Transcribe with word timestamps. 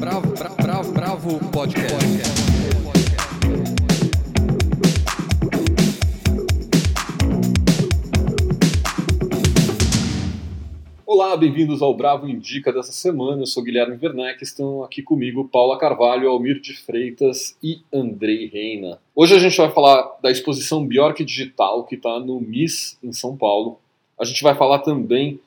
Bravo, 0.00 0.32
bravo, 0.32 0.56
bravo, 0.56 0.92
bravo 0.92 1.50
podcast. 1.50 1.94
Olá, 11.04 11.36
bem-vindos 11.36 11.82
ao 11.82 11.94
Bravo 11.94 12.26
Indica 12.26 12.72
dessa 12.72 12.92
semana. 12.92 13.42
Eu 13.42 13.46
sou 13.46 13.62
Guilherme 13.62 13.98
Werneck, 14.02 14.42
estão 14.42 14.82
aqui 14.82 15.02
comigo 15.02 15.46
Paula 15.46 15.78
Carvalho, 15.78 16.30
Almir 16.30 16.62
de 16.62 16.74
Freitas 16.74 17.54
e 17.62 17.82
Andrei 17.92 18.46
Reina. 18.46 18.98
Hoje 19.14 19.34
a 19.34 19.38
gente 19.38 19.58
vai 19.58 19.70
falar 19.70 20.16
da 20.22 20.30
exposição 20.30 20.86
Bjork 20.86 21.22
Digital, 21.22 21.84
que 21.84 21.96
está 21.96 22.18
no 22.18 22.40
MIS, 22.40 22.96
em 23.04 23.12
São 23.12 23.36
Paulo. 23.36 23.78
A 24.18 24.24
gente 24.24 24.42
vai 24.42 24.54
falar 24.54 24.78
também 24.78 25.38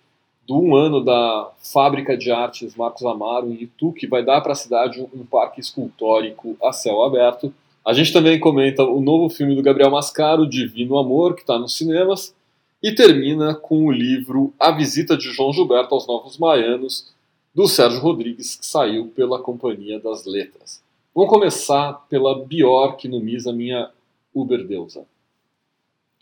do 0.48 0.60
um 0.60 0.76
ano 0.76 1.04
da 1.04 1.52
Fábrica 1.72 2.18
de 2.18 2.32
Artes 2.32 2.76
Marcos 2.76 3.06
Amaro 3.06 3.52
em 3.52 3.64
Itu, 3.64 3.94
que 3.94 4.08
vai 4.08 4.24
dar 4.24 4.42
para 4.42 4.52
a 4.52 4.56
cidade 4.56 5.02
um 5.14 5.26
parque 5.26 5.62
escultórico 5.62 6.58
a 6.62 6.74
céu 6.74 7.04
aberto. 7.04 7.54
A 7.86 7.94
gente 7.94 8.12
também 8.12 8.40
comenta 8.40 8.84
o 8.84 9.02
novo 9.02 9.30
filme 9.30 9.56
do 9.56 9.64
Gabriel 9.64 9.92
Mascaro, 9.92 10.48
Divino 10.48 10.98
Amor, 10.98 11.36
que 11.36 11.42
está 11.42 11.58
nos 11.58 11.78
cinemas, 11.78 12.36
e 12.82 12.94
termina 12.94 13.56
com 13.56 13.86
o 13.86 13.92
livro 13.92 14.54
A 14.60 14.72
Visita 14.72 15.16
de 15.16 15.32
João 15.32 15.54
Gilberto 15.54 15.96
aos 15.96 16.06
Novos 16.06 16.36
Baianos, 16.36 17.14
do 17.56 17.68
Sérgio 17.68 18.00
Rodrigues, 18.00 18.56
que 18.56 18.66
saiu 18.66 19.08
pela 19.16 19.40
Companhia 19.40 20.00
das 20.00 20.26
Letras. 20.26 20.82
Vamos 21.14 21.30
começar 21.30 21.94
pela 22.10 22.44
Bjork 22.44 23.08
no 23.08 23.20
Misa, 23.20 23.54
minha 23.54 23.90
Uberdeusa. 24.34 25.06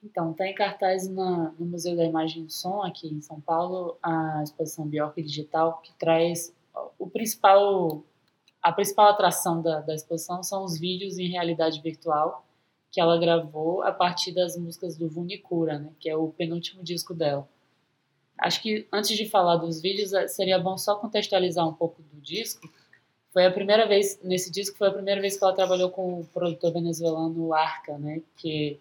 Então, 0.04 0.32
está 0.32 0.48
em 0.48 0.56
cartaz 0.56 1.08
na, 1.08 1.54
no 1.60 1.66
Museu 1.66 1.96
da 1.96 2.04
Imagem 2.04 2.46
e 2.46 2.52
Som, 2.52 2.82
aqui 2.82 3.08
em 3.08 3.22
São 3.22 3.40
Paulo, 3.40 3.98
a 4.02 4.42
exposição 4.44 4.88
Bjork 4.88 5.22
Digital, 5.22 5.80
que 5.82 5.94
traz 5.94 6.54
o 6.98 7.08
principal, 7.08 8.04
a 8.62 8.72
principal 8.72 9.10
atração 9.10 9.62
da, 9.62 9.82
da 9.82 9.94
exposição 9.94 10.42
são 10.42 10.64
os 10.64 10.80
vídeos 10.80 11.20
em 11.20 11.28
realidade 11.28 11.82
virtual 11.82 12.46
que 12.92 13.00
ela 13.00 13.18
gravou 13.18 13.82
a 13.84 13.92
partir 13.92 14.34
das 14.34 14.58
músicas 14.58 14.98
do 14.98 15.08
Vunicura, 15.08 15.80
né, 15.80 15.90
que 15.98 16.10
é 16.10 16.16
o 16.16 16.28
penúltimo 16.28 16.84
disco 16.84 17.14
dela. 17.14 17.48
Acho 18.38 18.62
que 18.62 18.86
antes 18.92 19.16
de 19.16 19.30
falar 19.30 19.56
dos 19.58 19.82
vídeos, 19.82 20.12
é, 20.14 20.28
seria 20.28 20.60
bom 20.60 20.78
só 20.78 20.96
contextualizar 20.96 21.66
um 21.66 21.74
pouco 21.74 22.02
do 22.02 22.20
disco. 22.20 22.70
Foi 23.32 23.46
a 23.46 23.52
primeira 23.52 23.88
vez, 23.88 24.20
nesse 24.22 24.52
disco, 24.52 24.78
foi 24.78 24.90
a 24.90 24.94
primeira 24.94 25.22
vez 25.22 25.38
que 25.38 25.44
ela 25.44 25.54
trabalhou 25.54 25.90
com 25.90 26.20
o 26.20 26.26
produtor 26.26 26.74
venezuelano 26.74 27.54
Arca, 27.54 27.98
né, 27.98 28.22
que 28.36 28.78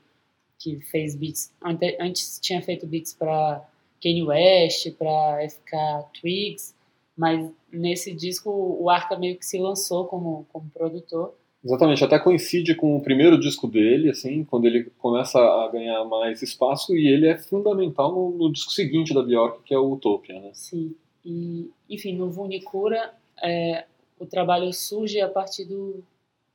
que 0.61 0.79
fez 0.83 1.17
beats. 1.17 1.53
Antes 1.99 2.39
tinha 2.39 2.63
feito 2.63 2.87
beats 2.87 3.15
para 3.15 3.67
Kanye 4.01 4.23
West, 4.23 4.91
para 4.93 5.49
FK 5.49 6.21
Twigs, 6.21 6.75
mas 7.17 7.51
nesse 7.73 8.15
disco 8.15 8.51
o 8.51 8.89
Arca 8.91 9.19
meio 9.19 9.37
que 9.37 9.45
se 9.45 9.59
lançou 9.59 10.05
como, 10.05 10.47
como 10.53 10.71
produtor. 10.71 11.35
Exatamente, 11.65 12.05
até 12.05 12.19
coincide 12.19 12.75
com 12.75 12.97
o 12.97 13.03
primeiro 13.03 13.39
disco 13.39 13.67
dele, 13.67 14.11
assim, 14.11 14.45
quando 14.45 14.67
ele 14.67 14.85
começa 14.99 15.39
a 15.39 15.69
ganhar 15.71 16.05
mais 16.05 16.41
espaço 16.41 16.97
e 16.97 17.07
ele 17.07 17.27
é 17.27 17.37
fundamental 17.37 18.15
no, 18.15 18.31
no 18.31 18.53
disco 18.53 18.71
seguinte 18.71 19.13
da 19.13 19.23
Bjork, 19.23 19.63
que 19.65 19.75
é 19.75 19.79
o 19.79 19.93
Utopia, 19.93 20.41
né? 20.41 20.51
Sim, 20.55 20.95
e 21.25 21.71
enfim, 21.89 22.17
no 22.17 22.31
Vunicura 22.31 23.13
é, 23.43 23.85
o 24.19 24.27
trabalho 24.27 24.73
surge 24.73 25.21
a 25.21 25.29
partir 25.29 25.65
do... 25.65 26.03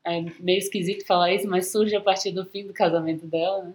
É 0.03 0.21
meio 0.39 0.59
esquisito 0.59 1.05
falar 1.05 1.33
isso, 1.33 1.47
mas 1.47 1.71
surge 1.71 1.95
a 1.95 2.01
partir 2.01 2.31
do 2.31 2.45
fim 2.45 2.65
do 2.65 2.73
casamento 2.73 3.25
dela, 3.25 3.63
né? 3.63 3.73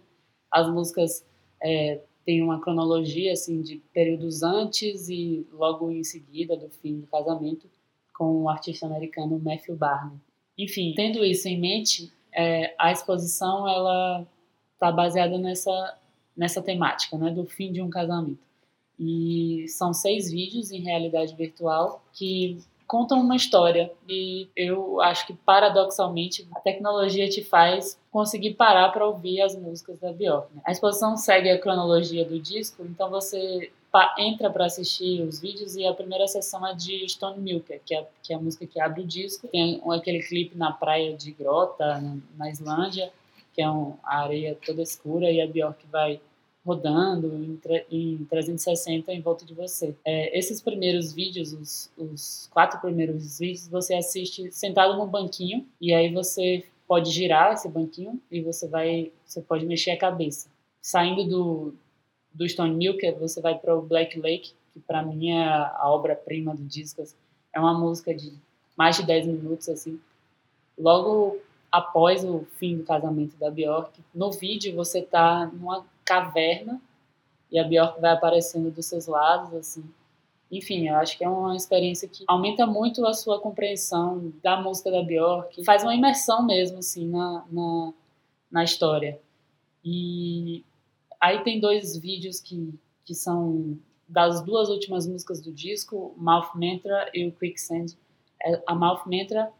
As 0.50 0.70
músicas 0.70 1.24
é, 1.62 2.00
têm 2.24 2.42
uma 2.42 2.60
cronologia 2.60 3.32
assim 3.32 3.60
de 3.60 3.76
períodos 3.92 4.42
antes 4.42 5.08
e 5.08 5.46
logo 5.52 5.90
em 5.90 6.04
seguida 6.04 6.56
do 6.56 6.68
fim 6.68 7.00
do 7.00 7.06
casamento 7.06 7.68
com 8.14 8.42
o 8.42 8.48
artista 8.48 8.86
americano 8.86 9.38
Matthew 9.38 9.76
Barney. 9.76 10.18
Enfim, 10.58 10.92
tendo 10.94 11.24
isso 11.24 11.48
em 11.48 11.58
mente, 11.58 12.12
é, 12.32 12.74
a 12.78 12.92
exposição 12.92 13.66
ela 13.66 14.26
está 14.74 14.92
baseada 14.92 15.38
nessa 15.38 15.96
nessa 16.36 16.62
temática, 16.62 17.18
né, 17.18 17.30
do 17.30 17.44
fim 17.44 17.70
de 17.70 17.82
um 17.82 17.90
casamento. 17.90 18.38
E 18.98 19.66
são 19.68 19.92
seis 19.92 20.30
vídeos 20.30 20.70
em 20.70 20.80
realidade 20.80 21.34
virtual 21.34 22.02
que 22.14 22.58
contam 22.90 23.20
uma 23.20 23.36
história 23.36 23.92
e 24.08 24.48
eu 24.56 25.00
acho 25.00 25.24
que 25.24 25.32
paradoxalmente 25.32 26.48
a 26.52 26.58
tecnologia 26.58 27.28
te 27.28 27.40
faz 27.40 27.96
conseguir 28.10 28.54
parar 28.54 28.88
para 28.88 29.06
ouvir 29.06 29.40
as 29.42 29.54
músicas 29.54 30.00
da 30.00 30.12
Bjork. 30.12 30.52
Né? 30.52 30.60
A 30.64 30.72
exposição 30.72 31.16
segue 31.16 31.48
a 31.50 31.60
cronologia 31.60 32.24
do 32.24 32.40
disco, 32.40 32.84
então 32.84 33.08
você 33.08 33.70
entra 34.18 34.50
para 34.50 34.64
assistir 34.64 35.22
os 35.22 35.38
vídeos 35.38 35.76
e 35.76 35.86
a 35.86 35.94
primeira 35.94 36.26
sessão 36.26 36.66
é 36.66 36.74
de 36.74 37.08
Stone 37.08 37.38
Milker, 37.38 37.80
que 37.86 37.94
é, 37.94 38.04
que 38.24 38.32
é 38.32 38.36
a 38.36 38.40
música 38.40 38.66
que 38.66 38.80
abre 38.80 39.02
o 39.02 39.06
disco. 39.06 39.46
Tem 39.46 39.80
aquele 39.92 40.20
clipe 40.24 40.58
na 40.58 40.72
praia 40.72 41.16
de 41.16 41.30
Grota, 41.30 42.02
na, 42.36 42.50
Islândia, 42.50 43.12
que 43.54 43.62
é 43.62 43.70
um, 43.70 43.94
a 44.02 44.24
areia 44.24 44.58
toda 44.66 44.82
escura 44.82 45.30
e 45.30 45.40
a 45.40 45.46
Bjork 45.46 45.86
vai 45.86 46.20
rodando 46.64 47.34
em, 47.36 47.58
em 47.90 48.24
360 48.24 49.12
em 49.12 49.20
volta 49.20 49.44
de 49.44 49.54
você. 49.54 49.94
É, 50.04 50.38
esses 50.38 50.60
primeiros 50.60 51.12
vídeos, 51.12 51.52
os, 51.52 51.90
os 51.96 52.48
quatro 52.52 52.80
primeiros 52.80 53.38
vídeos, 53.38 53.68
você 53.68 53.94
assiste 53.94 54.52
sentado 54.52 54.96
num 54.96 55.06
banquinho 55.06 55.66
e 55.80 55.92
aí 55.92 56.12
você 56.12 56.64
pode 56.86 57.10
girar 57.10 57.52
esse 57.52 57.68
banquinho 57.68 58.20
e 58.30 58.40
você 58.42 58.68
vai, 58.68 59.12
você 59.24 59.40
pode 59.40 59.64
mexer 59.64 59.92
a 59.92 59.98
cabeça. 59.98 60.48
Saindo 60.82 61.24
do, 61.24 61.74
do 62.32 62.48
Stone 62.48 62.74
Milker, 62.74 63.18
você 63.18 63.40
vai 63.40 63.58
para 63.58 63.76
o 63.76 63.82
Black 63.82 64.18
Lake, 64.18 64.52
que 64.72 64.80
para 64.80 65.02
mim 65.02 65.30
é 65.30 65.44
a 65.44 65.84
obra-prima 65.84 66.54
do 66.54 66.62
disco. 66.62 67.02
É 67.52 67.60
uma 67.60 67.78
música 67.78 68.14
de 68.14 68.32
mais 68.76 68.96
de 68.96 69.04
10 69.04 69.26
minutos, 69.26 69.68
assim. 69.68 70.00
Logo 70.76 71.38
após 71.70 72.24
o 72.24 72.46
fim 72.58 72.78
do 72.78 72.82
casamento 72.82 73.36
da 73.36 73.50
Bjork, 73.50 74.00
no 74.14 74.32
vídeo 74.32 74.74
você 74.74 75.02
tá 75.02 75.46
numa 75.46 75.84
caverna 76.10 76.82
e 77.52 77.56
a 77.56 77.62
Bjork 77.62 78.00
vai 78.00 78.10
aparecendo 78.10 78.68
dos 78.68 78.86
seus 78.86 79.06
lados, 79.06 79.54
assim. 79.54 79.84
Enfim, 80.50 80.88
eu 80.88 80.96
acho 80.96 81.16
que 81.16 81.22
é 81.22 81.28
uma 81.28 81.54
experiência 81.54 82.08
que 82.08 82.24
aumenta 82.26 82.66
muito 82.66 83.06
a 83.06 83.14
sua 83.14 83.40
compreensão 83.40 84.32
da 84.42 84.60
música 84.60 84.90
da 84.90 85.02
Bjork, 85.02 85.64
faz 85.64 85.84
uma 85.84 85.94
imersão 85.94 86.44
mesmo, 86.44 86.78
assim, 86.78 87.06
na, 87.06 87.44
na, 87.48 87.92
na 88.50 88.64
história. 88.64 89.20
E 89.84 90.64
aí 91.20 91.44
tem 91.44 91.60
dois 91.60 91.96
vídeos 91.96 92.40
que, 92.40 92.74
que 93.04 93.14
são 93.14 93.78
das 94.08 94.42
duas 94.42 94.68
últimas 94.68 95.06
músicas 95.06 95.40
do 95.40 95.52
disco, 95.52 96.12
Mouth 96.16 96.50
Mantra 96.56 97.08
e 97.14 97.24
o 97.28 97.32
Quicksand. 97.32 97.96
É, 98.42 98.60
a 98.66 98.74
Mouth 98.74 99.06
Mantra 99.06 99.52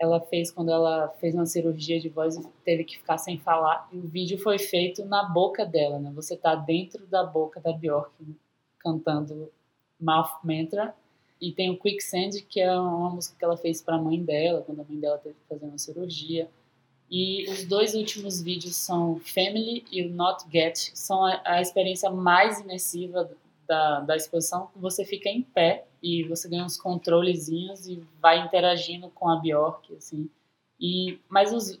ela 0.00 0.18
fez 0.18 0.50
quando 0.50 0.70
ela 0.70 1.08
fez 1.20 1.34
uma 1.34 1.44
cirurgia 1.44 2.00
de 2.00 2.08
voz 2.08 2.34
e 2.34 2.42
teve 2.64 2.84
que 2.84 2.96
ficar 2.96 3.18
sem 3.18 3.38
falar. 3.38 3.86
E 3.92 3.98
o 3.98 4.08
vídeo 4.08 4.38
foi 4.38 4.58
feito 4.58 5.04
na 5.04 5.24
boca 5.24 5.66
dela, 5.66 5.98
né? 5.98 6.10
Você 6.14 6.34
tá 6.34 6.54
dentro 6.54 7.06
da 7.06 7.22
boca 7.22 7.60
da 7.60 7.70
Bjork 7.70 8.10
cantando 8.78 9.52
Mouth 10.00 10.40
Mantra. 10.42 10.94
E 11.38 11.52
tem 11.52 11.70
o 11.70 11.78
Quicksand, 11.78 12.42
que 12.48 12.60
é 12.60 12.72
uma 12.72 13.10
música 13.10 13.36
que 13.38 13.44
ela 13.44 13.56
fez 13.58 13.82
para 13.82 13.96
a 13.96 14.00
mãe 14.00 14.22
dela, 14.22 14.62
quando 14.62 14.80
a 14.80 14.84
mãe 14.84 14.98
dela 14.98 15.18
teve 15.18 15.34
que 15.34 15.48
fazer 15.48 15.66
uma 15.66 15.78
cirurgia. 15.78 16.50
E 17.10 17.46
os 17.50 17.64
dois 17.64 17.94
últimos 17.94 18.40
vídeos 18.40 18.76
são 18.76 19.20
Family 19.20 19.84
e 19.92 20.02
o 20.02 20.10
Not 20.10 20.44
Get, 20.50 20.92
são 20.94 21.24
a, 21.24 21.42
a 21.44 21.60
experiência 21.60 22.08
mais 22.10 22.60
imersiva 22.60 23.30
da, 23.66 24.00
da 24.00 24.16
exposição. 24.16 24.70
Você 24.76 25.04
fica 25.04 25.28
em 25.28 25.42
pé 25.42 25.86
e 26.02 26.24
você 26.24 26.48
ganha 26.48 26.64
uns 26.64 26.76
controlezinhos 26.76 27.86
e 27.86 28.02
vai 28.20 28.40
interagindo 28.40 29.10
com 29.10 29.28
a 29.28 29.36
Bjork, 29.36 29.94
assim. 29.96 30.30
E, 30.80 31.18
mas 31.28 31.52
os, 31.52 31.78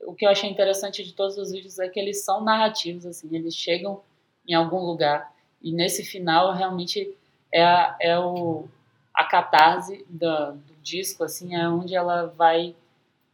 o 0.00 0.14
que 0.14 0.26
eu 0.26 0.30
achei 0.30 0.50
interessante 0.50 1.04
de 1.04 1.12
todos 1.12 1.38
os 1.38 1.52
vídeos 1.52 1.78
é 1.78 1.88
que 1.88 2.00
eles 2.00 2.24
são 2.24 2.42
narrativos, 2.42 3.06
assim, 3.06 3.28
eles 3.34 3.54
chegam 3.54 4.00
em 4.46 4.54
algum 4.54 4.80
lugar. 4.80 5.32
E 5.62 5.72
nesse 5.72 6.04
final 6.04 6.52
realmente 6.52 7.16
é 7.52 7.62
a, 7.62 7.96
é 8.00 8.18
o, 8.18 8.68
a 9.14 9.24
catarse 9.24 10.04
do, 10.08 10.58
disco, 10.82 11.22
assim, 11.22 11.54
é 11.54 11.68
onde 11.68 11.94
ela 11.94 12.26
vai 12.26 12.74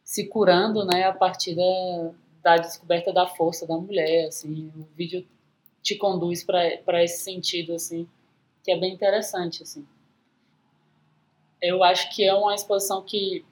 se 0.05 0.27
curando, 0.27 0.85
né, 0.85 1.05
a 1.05 1.13
partir 1.13 1.55
da, 1.55 2.11
da 2.43 2.57
descoberta 2.57 3.13
da 3.13 3.27
força 3.27 3.67
da 3.67 3.77
mulher, 3.77 4.27
assim, 4.27 4.71
o 4.77 4.87
vídeo 4.97 5.27
te 5.83 5.95
conduz 5.95 6.45
para 6.45 7.03
esse 7.03 7.23
sentido, 7.23 7.73
assim, 7.73 8.07
que 8.63 8.73
é 8.73 8.77
bem 8.77 8.93
interessante, 8.93 9.63
assim 9.63 9.87
eu 11.61 11.83
acho 11.83 12.15
que 12.15 12.25
é 12.25 12.35
uma 12.35 12.55
exposição 12.55 13.03
que 13.03 13.45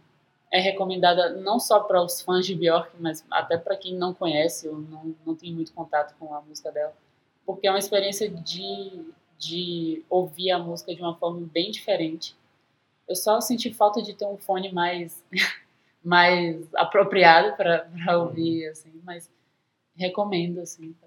é 0.52 0.60
recomendada 0.60 1.30
não 1.30 1.58
só 1.58 1.80
para 1.80 2.00
os 2.02 2.20
fãs 2.20 2.46
de 2.46 2.54
Bjork, 2.54 2.90
mas 3.00 3.24
até 3.30 3.58
para 3.58 3.76
quem 3.76 3.94
não 3.94 4.14
conhece 4.14 4.68
ou 4.68 4.78
não, 4.78 5.14
não 5.26 5.34
tem 5.34 5.52
muito 5.52 5.72
contato 5.72 6.14
com 6.18 6.32
a 6.32 6.40
música 6.40 6.70
dela, 6.70 6.94
porque 7.44 7.66
é 7.66 7.70
uma 7.70 7.78
experiência 7.78 8.30
de, 8.30 9.12
de 9.38 10.04
ouvir 10.08 10.52
a 10.52 10.58
música 10.58 10.94
de 10.94 11.00
uma 11.00 11.16
forma 11.16 11.48
bem 11.52 11.70
diferente. 11.70 12.36
Eu 13.08 13.16
só 13.16 13.40
senti 13.40 13.72
falta 13.74 14.00
de 14.00 14.14
ter 14.14 14.26
um 14.26 14.38
fone 14.38 14.72
mais, 14.72 15.22
mais 16.02 16.72
apropriado 16.74 17.56
para 17.56 18.18
ouvir, 18.18 18.68
assim, 18.68 18.92
mas 19.02 19.30
recomendo, 19.96 20.60
assim. 20.60 20.94
É 21.02 21.06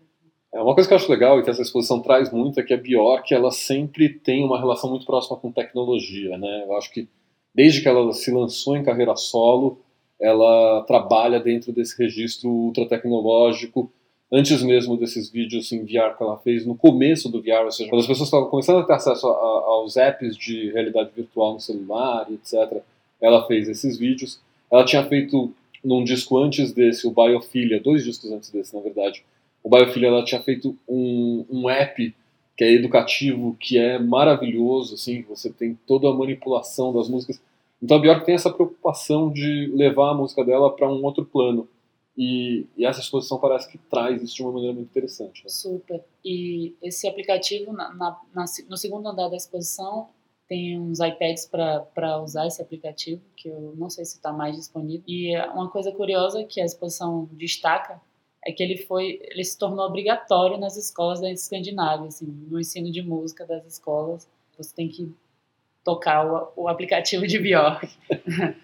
uma 0.53 0.73
coisa 0.73 0.87
que 0.87 0.93
eu 0.93 0.97
acho 0.97 1.11
legal 1.11 1.39
e 1.39 1.43
que 1.43 1.49
essa 1.49 1.61
exposição 1.61 2.01
traz 2.01 2.31
muito 2.31 2.59
é 2.59 2.63
que 2.63 2.73
a 2.73 2.77
Bjork 2.77 3.33
ela 3.33 3.51
sempre 3.51 4.09
tem 4.09 4.43
uma 4.43 4.57
relação 4.57 4.89
muito 4.89 5.05
próxima 5.05 5.37
com 5.37 5.51
tecnologia, 5.51 6.37
né? 6.37 6.63
Eu 6.65 6.77
acho 6.77 6.91
que 6.91 7.07
desde 7.53 7.81
que 7.81 7.87
ela 7.87 8.11
se 8.13 8.31
lançou 8.31 8.77
em 8.77 8.83
carreira 8.83 9.15
solo, 9.15 9.79
ela 10.19 10.83
trabalha 10.83 11.39
dentro 11.39 11.71
desse 11.71 11.97
registro 12.01 12.49
ultra 12.49 12.87
tecnológico, 12.87 13.91
antes 14.31 14.61
mesmo 14.63 14.97
desses 14.97 15.29
vídeos 15.29 15.71
em 15.71 15.83
VR 15.83 16.15
que 16.17 16.23
ela 16.23 16.37
fez, 16.37 16.65
no 16.65 16.75
começo 16.75 17.29
do 17.29 17.41
VR, 17.41 17.65
ou 17.65 17.71
seja, 17.71 17.89
quando 17.89 18.01
as 18.01 18.07
pessoas 18.07 18.27
estavam 18.27 18.49
começando 18.49 18.79
a 18.79 18.83
ter 18.83 18.93
acesso 18.93 19.27
a, 19.27 19.31
a, 19.31 19.63
aos 19.67 19.95
apps 19.97 20.35
de 20.35 20.71
realidade 20.71 21.11
virtual 21.15 21.53
no 21.53 21.59
celular, 21.59 22.27
etc., 22.31 22.81
ela 23.21 23.45
fez 23.47 23.67
esses 23.67 23.97
vídeos. 23.97 24.39
Ela 24.71 24.85
tinha 24.85 25.03
feito, 25.03 25.51
num 25.83 26.03
disco 26.03 26.37
antes 26.37 26.71
desse, 26.73 27.07
o 27.07 27.11
Biophilia, 27.11 27.79
dois 27.79 28.03
discos 28.03 28.31
antes 28.31 28.49
desse, 28.49 28.75
na 28.75 28.81
verdade, 28.81 29.23
o 29.67 29.69
Biophilia, 29.69 30.07
ela 30.07 30.23
tinha 30.23 30.41
feito 30.41 30.77
um, 30.87 31.45
um 31.49 31.69
app 31.69 32.15
que 32.55 32.63
é 32.63 32.71
educativo, 32.71 33.55
que 33.59 33.77
é 33.77 33.99
maravilhoso, 33.99 34.95
assim, 34.95 35.21
você 35.23 35.51
tem 35.51 35.77
toda 35.85 36.07
a 36.07 36.13
manipulação 36.13 36.93
das 36.93 37.09
músicas. 37.09 37.39
Então 37.83 37.97
a 37.97 37.99
Björk 37.99 38.25
tem 38.25 38.33
essa 38.33 38.49
preocupação 38.49 39.29
de 39.29 39.69
levar 39.75 40.11
a 40.11 40.13
música 40.13 40.43
dela 40.43 40.73
para 40.73 40.89
um 40.89 41.03
outro 41.03 41.25
plano. 41.25 41.67
E, 42.17 42.65
e, 42.77 42.85
essa 42.85 43.01
exposição 43.01 43.37
parece 43.39 43.69
que 43.69 43.77
traz 43.77 44.23
isso 44.23 44.35
de 44.35 44.41
uma 44.41 44.53
maneira 44.53 44.73
muito 44.73 44.87
interessante. 44.87 45.43
Né? 45.43 45.49
Super. 45.49 46.03
E 46.25 46.73
esse 46.81 47.05
aplicativo, 47.07 47.71
na, 47.73 47.93
na, 47.93 48.17
na, 48.33 48.45
no 48.69 48.77
segundo 48.77 49.07
andar 49.07 49.27
da 49.27 49.35
exposição, 49.35 50.07
tem 50.47 50.79
uns 50.79 50.99
iPads 50.99 51.45
para 51.45 52.21
usar 52.23 52.47
esse 52.47 52.59
aplicativo, 52.61 53.21
que 53.35 53.49
eu 53.49 53.75
não 53.77 53.89
sei 53.89 54.05
se 54.05 54.15
está 54.15 54.31
mais 54.31 54.55
disponível. 54.55 55.03
E 55.05 55.37
uma 55.53 55.69
coisa 55.69 55.91
curiosa 55.91 56.43
que 56.45 56.59
a 56.59 56.65
exposição 56.65 57.29
destaca 57.33 58.01
é 58.47 58.51
que 58.53 58.63
ele 58.63 58.77
foi, 58.77 59.19
ele 59.23 59.43
se 59.43 59.59
tornou 59.59 59.85
obrigatório 59.85 60.57
nas 60.57 60.77
escolas 60.77 61.19
da 61.19 61.29
Escandinávia, 61.29 62.07
assim, 62.07 62.25
no 62.49 62.57
ensino 62.57 62.89
de 62.89 63.01
música 63.01 63.45
das 63.45 63.65
escolas, 63.65 64.25
você 64.57 64.73
tem 64.73 64.87
que 64.87 65.13
tocar 65.83 66.25
o, 66.25 66.63
o 66.63 66.67
aplicativo 66.69 67.27
de 67.27 67.37
Bjork. 67.39 67.89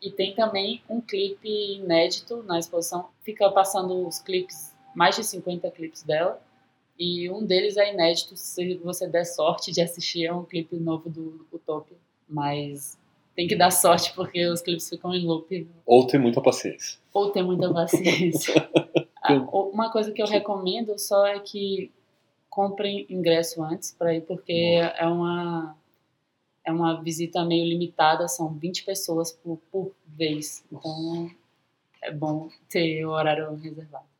e 0.00 0.10
tem 0.10 0.34
também 0.34 0.82
um 0.88 0.98
clipe 0.98 1.76
inédito 1.76 2.42
na 2.44 2.58
exposição, 2.58 3.10
fica 3.22 3.50
passando 3.50 4.08
os 4.08 4.18
clipes, 4.18 4.74
mais 4.94 5.14
de 5.14 5.24
50 5.24 5.70
clipes 5.72 6.02
dela, 6.02 6.40
e 6.98 7.28
um 7.28 7.44
deles 7.44 7.76
é 7.76 7.92
inédito, 7.92 8.34
se 8.34 8.76
você 8.76 9.06
der 9.06 9.26
sorte 9.26 9.70
de 9.70 9.82
assistir, 9.82 10.24
é 10.24 10.32
um 10.32 10.44
clipe 10.44 10.76
novo 10.76 11.10
do 11.10 11.46
Utopia, 11.52 11.98
mas 12.26 12.98
tem 13.36 13.46
que 13.46 13.56
dar 13.56 13.70
sorte 13.70 14.14
porque 14.14 14.46
os 14.46 14.62
clipes 14.62 14.88
ficam 14.88 15.12
em 15.14 15.26
loop. 15.26 15.68
Ou 15.84 16.06
ter 16.06 16.18
muita 16.18 16.40
paciência. 16.40 16.98
Ou 17.12 17.30
ter 17.30 17.42
muita 17.42 17.70
paciência. 17.70 18.70
Ah, 19.22 19.34
uma 19.34 19.90
coisa 19.90 20.10
que 20.12 20.22
eu 20.22 20.26
recomendo 20.26 20.98
só 20.98 21.26
é 21.26 21.38
que 21.38 21.92
comprem 22.50 23.06
ingresso 23.08 23.62
antes 23.62 23.92
para 23.92 24.14
ir, 24.14 24.22
porque 24.22 24.52
é 24.52 25.06
uma 25.06 25.76
é 26.64 26.70
uma 26.70 27.02
visita 27.02 27.44
meio 27.44 27.64
limitada, 27.64 28.28
são 28.28 28.48
20 28.54 28.84
pessoas 28.84 29.32
por, 29.32 29.58
por 29.70 29.92
vez. 30.06 30.64
Então 30.70 31.30
é 32.00 32.12
bom 32.12 32.48
ter 32.68 33.04
o 33.04 33.10
horário 33.10 33.54
reservado. 33.56 34.11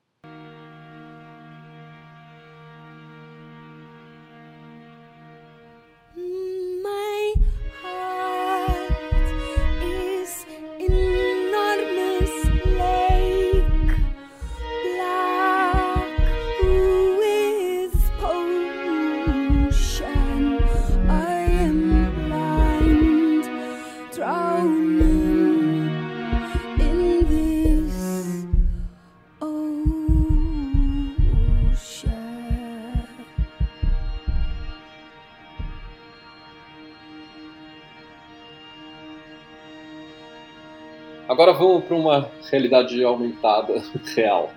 Agora 41.43 41.59
vamos 41.59 41.85
para 41.87 41.97
uma 41.97 42.31
realidade 42.53 43.03
aumentada 43.03 43.83
real. 44.15 44.49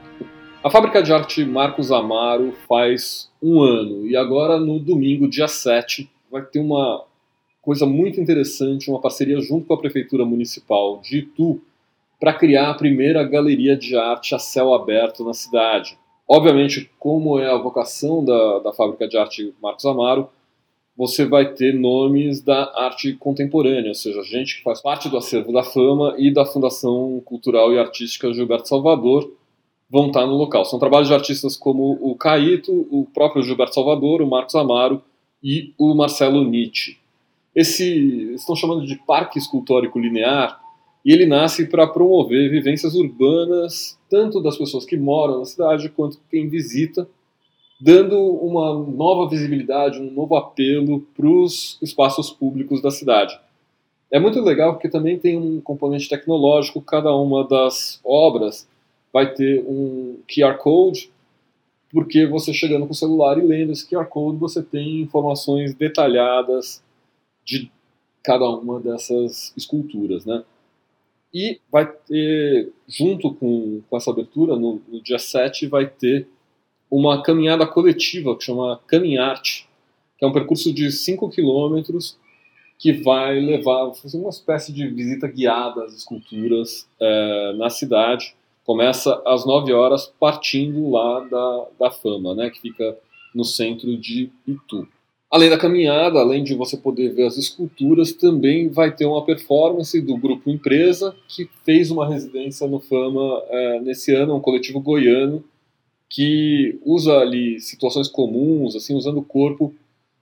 A 0.63 0.69
fábrica 0.69 1.01
de 1.01 1.11
arte 1.11 1.43
Marcos 1.43 1.91
Amaro 1.91 2.53
faz 2.69 3.27
um 3.41 3.59
ano 3.59 4.05
e 4.05 4.15
agora 4.15 4.59
no 4.59 4.77
domingo, 4.77 5.27
dia 5.27 5.47
7, 5.47 6.07
vai 6.31 6.43
ter 6.43 6.59
uma 6.59 7.03
coisa 7.59 7.87
muito 7.87 8.21
interessante, 8.21 8.87
uma 8.87 9.01
parceria 9.01 9.41
junto 9.41 9.65
com 9.65 9.73
a 9.73 9.79
Prefeitura 9.79 10.25
Municipal 10.25 10.99
de 11.01 11.17
Itu 11.17 11.59
para 12.19 12.33
criar 12.33 12.69
a 12.69 12.75
primeira 12.75 13.23
galeria 13.23 13.75
de 13.75 13.97
arte 13.97 14.35
a 14.35 14.39
céu 14.39 14.71
aberto 14.71 15.25
na 15.25 15.33
cidade. 15.33 15.97
Obviamente, 16.29 16.91
como 16.99 17.39
é 17.39 17.49
a 17.49 17.57
vocação 17.57 18.23
da, 18.23 18.59
da 18.59 18.71
fábrica 18.71 19.07
de 19.07 19.17
arte 19.17 19.55
Marcos 19.59 19.87
Amaro, 19.87 20.29
você 20.97 21.25
vai 21.25 21.53
ter 21.53 21.73
nomes 21.73 22.41
da 22.41 22.71
arte 22.75 23.13
contemporânea, 23.13 23.89
ou 23.89 23.95
seja, 23.95 24.23
gente 24.23 24.57
que 24.57 24.63
faz 24.63 24.81
parte 24.81 25.09
do 25.09 25.17
acervo 25.17 25.51
da 25.51 25.63
fama 25.63 26.15
e 26.17 26.31
da 26.31 26.45
Fundação 26.45 27.21
Cultural 27.25 27.73
e 27.73 27.79
Artística 27.79 28.33
Gilberto 28.33 28.69
Salvador 28.69 29.29
vão 29.89 30.07
estar 30.07 30.25
no 30.25 30.35
local. 30.35 30.63
São 30.63 30.79
trabalhos 30.79 31.09
de 31.09 31.13
artistas 31.13 31.57
como 31.57 31.97
o 32.01 32.15
Caíto, 32.15 32.87
o 32.89 33.05
próprio 33.13 33.43
Gilberto 33.43 33.75
Salvador, 33.75 34.21
o 34.21 34.27
Marcos 34.27 34.55
Amaro 34.55 35.01
e 35.43 35.73
o 35.77 35.93
Marcelo 35.93 36.43
Nietzsche. 36.43 36.97
Esse 37.53 38.33
estão 38.33 38.55
chamando 38.55 38.85
de 38.85 38.95
Parque 39.05 39.37
Escultórico 39.37 39.99
Linear 39.99 40.59
e 41.05 41.13
ele 41.13 41.25
nasce 41.25 41.67
para 41.67 41.85
promover 41.85 42.49
vivências 42.49 42.95
urbanas 42.95 43.99
tanto 44.09 44.41
das 44.41 44.57
pessoas 44.57 44.85
que 44.85 44.97
moram 44.97 45.39
na 45.39 45.45
cidade 45.45 45.89
quanto 45.89 46.19
quem 46.31 46.49
visita 46.49 47.07
dando 47.79 48.17
uma 48.17 48.73
nova 48.73 49.29
visibilidade, 49.29 49.99
um 49.99 50.11
novo 50.11 50.35
apelo 50.35 51.01
para 51.15 51.27
os 51.27 51.77
espaços 51.81 52.31
públicos 52.31 52.81
da 52.81 52.91
cidade. 52.91 53.37
É 54.11 54.19
muito 54.19 54.39
legal 54.39 54.73
porque 54.73 54.89
também 54.89 55.19
tem 55.19 55.37
um 55.37 55.59
componente 55.59 56.07
tecnológico, 56.07 56.81
cada 56.81 57.13
uma 57.13 57.45
das 57.47 57.99
obras 58.03 58.67
vai 59.11 59.33
ter 59.33 59.63
um 59.67 60.19
QR 60.27 60.57
Code, 60.57 61.11
porque 61.91 62.25
você 62.25 62.53
chegando 62.53 62.85
com 62.85 62.91
o 62.91 62.95
celular 62.95 63.37
e 63.37 63.41
lendo 63.41 63.71
esse 63.71 63.87
QR 63.87 64.05
Code, 64.05 64.37
você 64.37 64.61
tem 64.61 65.01
informações 65.01 65.73
detalhadas 65.73 66.83
de 67.43 67.71
cada 68.23 68.49
uma 68.49 68.79
dessas 68.79 69.53
esculturas, 69.55 70.25
né? 70.25 70.43
E 71.33 71.59
vai 71.71 71.85
ter, 71.85 72.71
junto 72.87 73.33
com, 73.33 73.81
com 73.89 73.97
essa 73.97 74.09
abertura, 74.09 74.55
no, 74.55 74.81
no 74.87 75.01
dia 75.01 75.19
7, 75.19 75.67
vai 75.67 75.85
ter 75.85 76.27
uma 76.89 77.21
caminhada 77.21 77.65
coletiva 77.65 78.35
que 78.35 78.43
chama 78.43 78.79
Caminharte, 78.87 79.67
que 80.17 80.25
é 80.25 80.27
um 80.27 80.33
percurso 80.33 80.73
de 80.73 80.91
5 80.91 81.29
quilômetros 81.29 82.17
que 82.77 82.91
vai 82.91 83.39
levar 83.39 83.93
fazer 83.93 84.17
uma 84.17 84.29
espécie 84.29 84.71
de 84.73 84.87
visita 84.87 85.27
guiada 85.27 85.83
às 85.83 85.93
esculturas 85.93 86.87
é, 86.99 87.53
na 87.57 87.69
cidade. 87.69 88.35
Começa 88.65 89.21
às 89.25 89.45
9 89.45 89.71
horas, 89.73 90.11
partindo 90.19 90.89
lá 90.89 91.19
da, 91.21 91.65
da 91.79 91.91
Fama, 91.91 92.33
né, 92.35 92.49
que 92.49 92.59
fica 92.59 92.97
no 93.33 93.43
centro 93.43 93.95
de 93.97 94.29
Itu. 94.47 94.87
Além 95.29 95.49
da 95.49 95.57
caminhada, 95.57 96.19
além 96.19 96.43
de 96.43 96.55
você 96.55 96.77
poder 96.77 97.09
ver 97.09 97.25
as 97.25 97.37
esculturas, 97.37 98.13
também 98.13 98.69
vai 98.69 98.95
ter 98.95 99.05
uma 99.05 99.25
performance 99.25 99.99
do 100.01 100.15
grupo 100.17 100.49
Empresa, 100.49 101.15
que 101.27 101.49
fez 101.63 101.91
uma 101.91 102.07
residência 102.07 102.67
no 102.67 102.79
Fama 102.79 103.43
é, 103.49 103.79
nesse 103.81 104.13
ano, 104.13 104.35
um 104.35 104.39
coletivo 104.39 104.79
goiano, 104.79 105.43
que 106.09 106.79
usa 106.83 107.17
ali 107.17 107.59
situações 107.59 108.07
comuns, 108.07 108.75
assim, 108.75 108.95
usando 108.95 109.19
o 109.19 109.25
corpo 109.25 109.73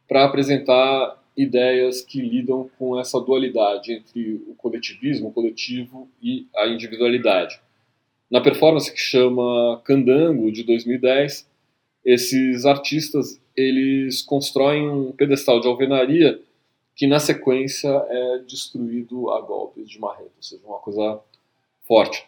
para 0.07 0.25
apresentar 0.25 1.21
ideias 1.35 2.01
que 2.01 2.21
lidam 2.21 2.69
com 2.77 2.99
essa 2.99 3.19
dualidade 3.19 3.93
entre 3.93 4.43
o 4.47 4.55
coletivismo, 4.55 5.29
o 5.29 5.31
coletivo 5.31 6.07
e 6.21 6.47
a 6.55 6.67
individualidade. 6.67 7.59
Na 8.29 8.41
performance 8.41 8.91
que 8.91 8.99
chama 8.99 9.81
Candango 9.83 10.51
de 10.51 10.63
2010, 10.63 11.47
esses 12.05 12.65
artistas 12.65 13.39
eles 13.55 14.21
constroem 14.21 14.89
um 14.89 15.11
pedestal 15.11 15.59
de 15.59 15.67
alvenaria 15.67 16.39
que 16.95 17.07
na 17.07 17.19
sequência 17.19 17.89
é 17.89 18.39
destruído 18.39 19.31
a 19.31 19.41
golpes 19.41 19.89
de 19.89 19.99
marreta, 19.99 20.31
ou 20.37 20.43
seja, 20.43 20.61
uma 20.65 20.79
coisa 20.79 21.19
forte. 21.87 22.25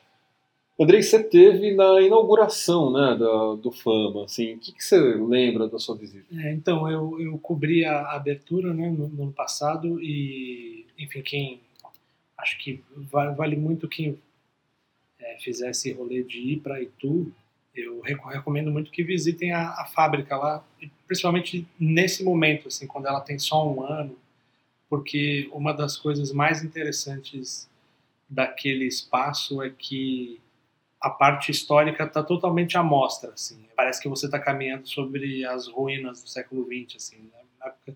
Andrei, 0.77 1.01
você 1.01 1.23
teve 1.23 1.73
na 1.73 2.01
inauguração 2.01 2.91
né, 2.91 3.15
do, 3.15 3.55
do 3.55 3.71
Fama, 3.71 4.25
assim, 4.25 4.55
o 4.55 4.59
que, 4.59 4.73
que, 4.73 4.83
você 4.83 4.97
lembra 4.97 5.69
da 5.69 5.79
sua 5.79 5.95
visita? 5.95 6.25
É, 6.33 6.53
então, 6.53 6.89
eu, 6.91 7.17
eu 7.19 7.37
cobri 7.37 7.85
a 7.85 8.11
abertura 8.11 8.73
né, 8.73 8.89
no, 8.89 9.07
no, 9.07 9.23
ano 9.23 9.31
passado 9.31 10.01
e, 10.01 10.85
enfim, 10.97 11.21
quem 11.21 11.61
acho 12.37 12.57
que 12.59 12.83
vale 13.09 13.55
muito 13.55 13.87
quem 13.87 14.19
é, 15.17 15.37
fizer 15.39 15.69
esse 15.69 15.93
rolê 15.93 16.21
de 16.23 16.39
ir 16.39 16.59
para 16.59 16.81
Itu, 16.81 17.31
eu 17.73 18.01
recomendo 18.01 18.69
muito 18.69 18.91
que 18.91 19.03
visitem 19.03 19.53
a, 19.53 19.69
a, 19.69 19.85
fábrica 19.85 20.35
lá, 20.37 20.65
principalmente 21.07 21.65
nesse 21.79 22.23
momento, 22.23 22.67
assim, 22.67 22.85
quando 22.85 23.07
ela 23.07 23.21
tem 23.21 23.39
só 23.39 23.65
um 23.67 23.81
ano, 23.81 24.17
porque 24.89 25.49
uma 25.53 25.73
das 25.73 25.97
coisas 25.97 26.31
mais 26.33 26.63
interessantes 26.63 27.69
daquele 28.29 28.85
espaço 28.85 29.61
é 29.61 29.69
que 29.69 30.39
a 31.05 31.09
parte 31.11 31.51
histórica 31.51 32.03
está 32.03 32.23
totalmente 32.23 32.75
à 32.79 32.81
mostra, 32.81 33.29
assim. 33.31 33.63
Parece 33.75 34.01
que 34.01 34.09
você 34.09 34.25
está 34.25 34.39
caminhando 34.39 34.87
sobre 34.87 35.45
as 35.45 35.67
ruínas 35.67 36.23
do 36.23 36.27
século 36.27 36.65
XX, 36.65 36.95
assim. 36.95 37.17
Né? 37.17 37.43
Na 37.59 37.67
época, 37.67 37.95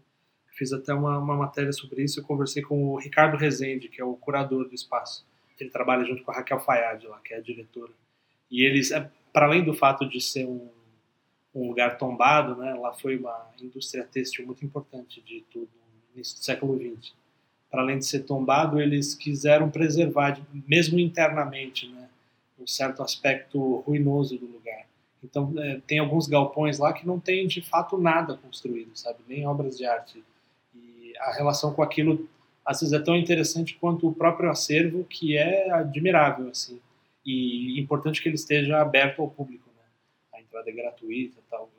fiz 0.52 0.72
até 0.72 0.94
uma, 0.94 1.18
uma 1.18 1.36
matéria 1.36 1.74
sobre 1.74 2.04
isso. 2.04 2.20
Eu 2.20 2.24
conversei 2.24 2.62
com 2.62 2.94
o 2.94 3.00
Ricardo 3.00 3.36
Rezende, 3.36 3.90
que 3.90 4.00
é 4.00 4.06
o 4.06 4.14
curador 4.14 4.70
do 4.70 4.76
espaço. 4.76 5.26
Ele 5.60 5.72
trabalha 5.72 6.06
junto 6.06 6.22
com 6.22 6.30
a 6.30 6.36
Raquel 6.36 6.60
Fayad, 6.60 7.04
lá, 7.08 7.20
que 7.26 7.34
é 7.34 7.38
a 7.38 7.42
diretora. 7.42 7.92
E 8.52 8.64
eles, 8.64 8.92
é, 8.92 9.10
para 9.34 9.48
além 9.48 9.64
do 9.64 9.74
fato 9.74 10.08
de 10.08 10.22
ser 10.22 10.46
um, 10.46 10.70
um 11.56 11.68
lugar 11.68 11.98
tombado, 11.98 12.58
né, 12.58 12.76
lá 12.76 12.94
foi 12.94 13.18
uma 13.18 13.50
indústria 13.60 14.04
têxtil 14.04 14.46
muito 14.46 14.64
importante 14.64 15.20
de 15.20 15.44
tudo 15.50 15.68
no 15.68 16.14
início 16.14 16.38
do 16.38 16.44
século 16.44 16.78
XX. 16.78 17.12
Para 17.72 17.82
além 17.82 17.98
de 17.98 18.06
ser 18.06 18.20
tombado, 18.20 18.80
eles 18.80 19.16
quiseram 19.16 19.72
preservar, 19.72 20.40
mesmo 20.68 21.00
internamente, 21.00 21.88
né, 21.88 21.99
um 22.60 22.68
certo 22.68 23.02
aspecto 23.02 23.78
ruinoso 23.80 24.38
do 24.38 24.46
lugar. 24.46 24.86
Então, 25.24 25.54
é, 25.58 25.82
tem 25.86 26.00
alguns 26.00 26.28
galpões 26.28 26.80
lá 26.80 26.94
que 26.94 27.06
não 27.06 27.20
tem 27.20 27.48
de 27.48 27.62
fato 27.62 27.98
nada 27.98 28.38
construído, 28.38 28.92
sabe? 28.96 29.20
Nem 29.28 29.46
obras 29.46 29.78
de 29.78 29.86
arte. 29.86 30.24
E 30.74 31.14
a 31.18 31.34
relação 31.34 31.74
com 31.74 31.82
aquilo, 31.82 32.28
às 32.66 32.80
vezes, 32.80 32.94
é 32.94 33.00
tão 33.00 33.16
interessante 33.16 33.76
quanto 33.76 34.08
o 34.08 34.14
próprio 34.14 34.50
acervo, 34.50 35.04
que 35.04 35.38
é 35.38 35.72
admirável, 35.72 36.50
assim. 36.50 36.80
E 37.26 37.80
importante 37.80 38.22
que 38.22 38.30
ele 38.30 38.36
esteja 38.36 38.82
aberto 38.82 39.22
ao 39.22 39.30
público, 39.30 39.70
né? 39.76 39.84
A 40.34 40.42
entrada 40.42 40.70
é 40.70 40.74
gratuita 40.74 41.40
tal. 41.50 41.70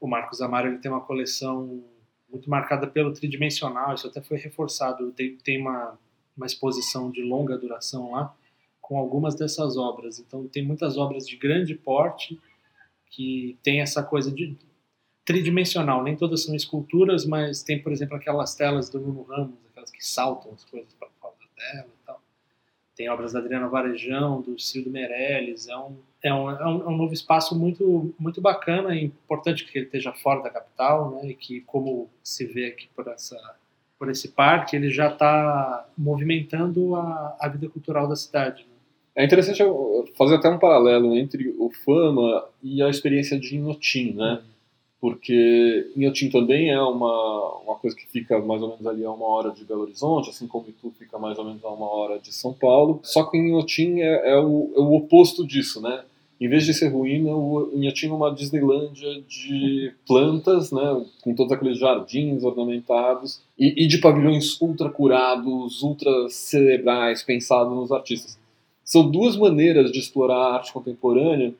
O 0.00 0.06
Marcos 0.06 0.40
Amaro 0.40 0.68
ele 0.68 0.78
tem 0.78 0.90
uma 0.90 1.00
coleção 1.00 1.82
muito 2.30 2.48
marcada 2.48 2.86
pelo 2.86 3.12
tridimensional, 3.12 3.94
isso 3.94 4.06
até 4.06 4.20
foi 4.20 4.38
reforçado. 4.38 5.12
Tem, 5.12 5.36
tem 5.36 5.60
uma, 5.60 5.98
uma 6.36 6.46
exposição 6.46 7.10
de 7.10 7.22
longa 7.22 7.58
duração 7.58 8.12
lá, 8.12 8.34
com 8.82 8.98
algumas 8.98 9.34
dessas 9.34 9.78
obras. 9.78 10.18
Então, 10.18 10.46
tem 10.48 10.62
muitas 10.62 10.98
obras 10.98 11.26
de 11.26 11.36
grande 11.36 11.74
porte 11.74 12.38
que 13.06 13.56
tem 13.62 13.80
essa 13.80 14.02
coisa 14.02 14.30
de 14.30 14.56
tridimensional. 15.24 16.02
Nem 16.02 16.16
todas 16.16 16.42
são 16.42 16.54
esculturas, 16.54 17.24
mas 17.24 17.62
tem, 17.62 17.80
por 17.80 17.92
exemplo, 17.92 18.16
aquelas 18.16 18.54
telas 18.54 18.90
do 18.90 19.00
Nuno 19.00 19.22
Ramos, 19.22 19.54
aquelas 19.70 19.90
que 19.90 20.04
saltam 20.04 20.52
as 20.52 20.64
coisas 20.64 20.92
para 20.94 21.08
fora 21.20 21.34
da 21.40 21.62
tela 21.62 21.88
e 21.88 22.06
tal. 22.06 22.20
Tem 22.96 23.08
obras 23.08 23.32
da 23.32 23.38
Adriana 23.38 23.68
Varejão, 23.68 24.42
do 24.42 24.58
Cildo 24.58 24.90
Meirelles. 24.90 25.68
É 25.68 25.76
um, 25.76 25.96
é 26.22 26.34
um, 26.34 26.50
é 26.50 26.66
um, 26.66 26.82
é 26.82 26.88
um 26.88 26.96
novo 26.96 27.14
espaço 27.14 27.58
muito, 27.58 28.14
muito 28.18 28.40
bacana 28.40 28.94
e 28.94 29.04
importante 29.04 29.64
que 29.64 29.78
ele 29.78 29.86
esteja 29.86 30.12
fora 30.12 30.42
da 30.42 30.50
capital, 30.50 31.12
né? 31.12 31.30
E 31.30 31.34
que, 31.34 31.60
como 31.62 32.10
se 32.22 32.44
vê 32.44 32.66
aqui 32.66 32.88
por 32.94 33.06
essa 33.08 33.38
por 34.02 34.10
esse 34.10 34.30
parque, 34.30 34.74
ele 34.74 34.90
já 34.90 35.06
está 35.06 35.88
movimentando 35.96 36.96
a, 36.96 37.36
a 37.38 37.48
vida 37.48 37.68
cultural 37.68 38.08
da 38.08 38.16
cidade. 38.16 38.66
É 39.14 39.24
interessante 39.24 39.62
fazer 40.16 40.36
até 40.36 40.48
um 40.48 40.58
paralelo 40.58 41.14
entre 41.16 41.54
o 41.58 41.70
Fama 41.84 42.44
e 42.62 42.82
a 42.82 42.88
experiência 42.88 43.38
de 43.38 43.56
Inhotim, 43.56 44.12
né? 44.12 44.42
Porque 45.00 45.90
Inhotim 45.96 46.30
também 46.30 46.70
é 46.70 46.80
uma, 46.80 47.56
uma 47.64 47.74
coisa 47.74 47.94
que 47.94 48.06
fica 48.06 48.38
mais 48.38 48.62
ou 48.62 48.70
menos 48.70 48.86
ali 48.86 49.04
a 49.04 49.10
uma 49.10 49.26
hora 49.26 49.50
de 49.50 49.64
Belo 49.64 49.82
Horizonte, 49.82 50.30
assim 50.30 50.46
como 50.46 50.68
Itu 50.68 50.90
fica 50.98 51.18
mais 51.18 51.36
ou 51.38 51.44
menos 51.44 51.62
a 51.62 51.68
uma 51.68 51.90
hora 51.90 52.18
de 52.18 52.32
São 52.32 52.54
Paulo. 52.54 53.00
Só 53.02 53.24
que 53.24 53.36
Inhotim 53.36 54.00
é, 54.00 54.30
é, 54.30 54.38
o, 54.38 54.72
é 54.74 54.80
o 54.80 54.94
oposto 54.94 55.46
disso, 55.46 55.82
né? 55.82 56.04
Em 56.40 56.48
vez 56.48 56.64
de 56.64 56.72
ser 56.72 56.88
ruína, 56.88 57.30
o 57.32 57.70
Inhotim 57.74 58.08
é 58.08 58.12
uma 58.12 58.32
Disneylândia 58.32 59.20
de 59.28 59.92
plantas, 60.06 60.72
né? 60.72 61.04
Com 61.22 61.34
todos 61.34 61.52
aqueles 61.52 61.78
jardins 61.78 62.42
ornamentados 62.44 63.42
e, 63.58 63.84
e 63.84 63.86
de 63.86 63.98
pavilhões 63.98 64.58
ultra 64.60 64.88
curados, 64.88 65.82
ultra 65.82 66.10
cerebrais, 66.30 67.22
pensados 67.22 67.76
nos 67.76 67.92
artistas 67.92 68.40
são 68.92 69.10
duas 69.10 69.38
maneiras 69.38 69.90
de 69.90 69.98
explorar 69.98 70.36
a 70.36 70.54
arte 70.56 70.70
contemporânea 70.70 71.54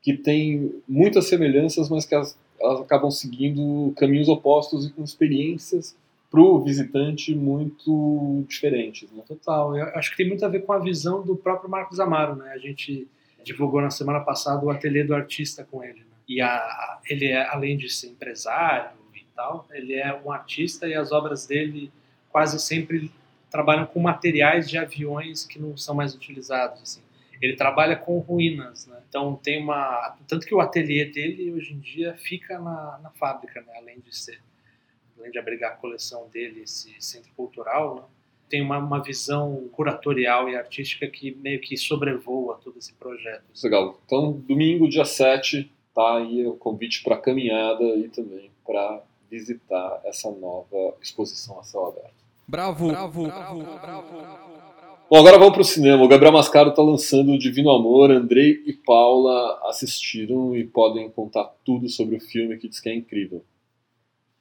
que 0.00 0.14
têm 0.14 0.74
muitas 0.88 1.26
semelhanças, 1.26 1.90
mas 1.90 2.06
que 2.06 2.14
elas, 2.14 2.34
elas 2.58 2.80
acabam 2.80 3.10
seguindo 3.10 3.92
caminhos 3.94 4.26
opostos 4.26 4.86
e 4.86 4.90
com 4.90 5.04
experiências 5.04 5.94
para 6.30 6.40
o 6.40 6.64
visitante 6.64 7.34
muito 7.34 8.42
diferentes. 8.48 9.10
Né? 9.12 9.22
Total. 9.28 9.76
Eu 9.76 9.84
acho 9.96 10.10
que 10.12 10.16
tem 10.16 10.28
muito 10.28 10.42
a 10.46 10.48
ver 10.48 10.64
com 10.64 10.72
a 10.72 10.78
visão 10.78 11.20
do 11.20 11.36
próprio 11.36 11.68
Marcos 11.68 12.00
Amaro. 12.00 12.36
Né? 12.36 12.52
A 12.54 12.58
gente 12.58 13.06
divulgou 13.44 13.82
na 13.82 13.90
semana 13.90 14.20
passada 14.20 14.64
o 14.64 14.70
ateliê 14.70 15.04
do 15.04 15.14
artista 15.14 15.68
com 15.70 15.84
ele. 15.84 16.00
Né? 16.00 16.16
E 16.26 16.40
a, 16.40 17.00
ele 17.04 17.26
é, 17.26 17.46
além 17.50 17.76
de 17.76 17.90
ser 17.90 18.06
empresário 18.06 18.96
e 19.14 19.26
tal, 19.36 19.66
ele 19.72 19.92
é 19.92 20.18
um 20.24 20.32
artista 20.32 20.88
e 20.88 20.94
as 20.94 21.12
obras 21.12 21.46
dele 21.46 21.92
quase 22.30 22.58
sempre 22.58 23.10
trabalham 23.50 23.86
com 23.86 24.00
materiais 24.00 24.68
de 24.68 24.78
aviões 24.78 25.44
que 25.44 25.58
não 25.58 25.76
são 25.76 25.94
mais 25.94 26.14
utilizados. 26.14 26.82
Assim. 26.82 27.02
Ele 27.40 27.56
trabalha 27.56 27.96
com 27.96 28.18
ruínas, 28.18 28.86
né? 28.86 29.00
então 29.08 29.36
tem 29.36 29.62
uma 29.62 30.16
tanto 30.26 30.46
que 30.46 30.54
o 30.54 30.60
ateliê 30.60 31.04
dele 31.04 31.52
hoje 31.52 31.72
em 31.72 31.78
dia 31.78 32.14
fica 32.14 32.58
na, 32.58 32.98
na 33.02 33.10
fábrica, 33.10 33.60
né? 33.60 33.72
além 33.76 34.00
de 34.00 34.14
ser 34.16 34.40
além 35.18 35.30
de 35.30 35.38
abrigar 35.38 35.72
a 35.72 35.76
coleção 35.76 36.28
dele, 36.28 36.62
esse 36.62 36.94
centro 37.00 37.30
cultural, 37.36 37.96
né? 37.96 38.02
tem 38.48 38.62
uma, 38.62 38.78
uma 38.78 39.02
visão 39.02 39.68
curatorial 39.72 40.48
e 40.48 40.56
artística 40.56 41.06
que 41.06 41.34
meio 41.34 41.60
que 41.60 41.76
sobrevoa 41.76 42.58
todo 42.62 42.78
esse 42.78 42.92
projeto. 42.94 43.44
Legal. 43.62 44.00
Então, 44.06 44.32
domingo, 44.32 44.88
dia 44.88 45.04
7, 45.04 45.70
tá 45.94 46.16
aí 46.16 46.46
o 46.46 46.54
convite 46.54 47.02
para 47.02 47.16
caminhada 47.16 47.84
e 47.84 48.08
também 48.08 48.50
para 48.64 49.02
visitar 49.30 50.00
essa 50.04 50.30
nova 50.30 50.96
exposição 51.02 51.60
a 51.60 51.62
céu 51.62 51.86
aberto. 51.86 52.27
Bravo, 52.48 52.88
bravo, 52.88 53.24
bravo, 53.24 53.62
bravo. 53.62 54.38
Bom, 55.10 55.18
agora 55.18 55.38
vamos 55.38 55.52
para 55.52 55.60
o 55.60 55.64
cinema. 55.64 56.02
O 56.02 56.08
Gabriel 56.08 56.32
Mascaro 56.32 56.70
está 56.70 56.80
lançando 56.82 57.32
o 57.32 57.38
Divino 57.38 57.70
Amor. 57.70 58.10
Andrei 58.10 58.62
e 58.64 58.72
Paula 58.72 59.60
assistiram 59.64 60.56
e 60.56 60.64
podem 60.64 61.10
contar 61.10 61.44
tudo 61.62 61.90
sobre 61.90 62.16
o 62.16 62.20
filme 62.20 62.56
que 62.56 62.66
diz 62.66 62.80
que 62.80 62.88
é 62.88 62.94
incrível. 62.94 63.44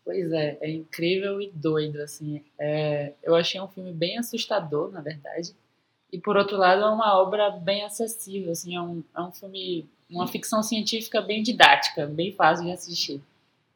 Pois 0.06 0.32
é, 0.32 0.58
é 0.62 0.72
incrível 0.72 1.42
e 1.42 1.52
doido, 1.54 2.02
assim. 2.02 2.42
É, 2.58 3.12
eu 3.22 3.36
achei 3.36 3.60
um 3.60 3.68
filme 3.68 3.92
bem 3.92 4.18
assustador, 4.18 4.90
na 4.90 5.02
verdade. 5.02 5.54
E, 6.10 6.18
por 6.18 6.38
outro 6.38 6.56
lado, 6.56 6.84
é 6.84 6.90
uma 6.90 7.22
obra 7.22 7.50
bem 7.50 7.84
acessível, 7.84 8.54
assim. 8.54 8.74
É 8.74 8.82
um, 8.82 9.04
é 9.18 9.22
um 9.22 9.34
filme, 9.34 9.86
uma 10.10 10.28
ficção 10.28 10.64
científica 10.64 11.20
bem 11.20 11.44
didática, 11.44 12.06
bem 12.06 12.32
fácil 12.32 12.68
de 12.68 12.72
assistir. 12.72 13.22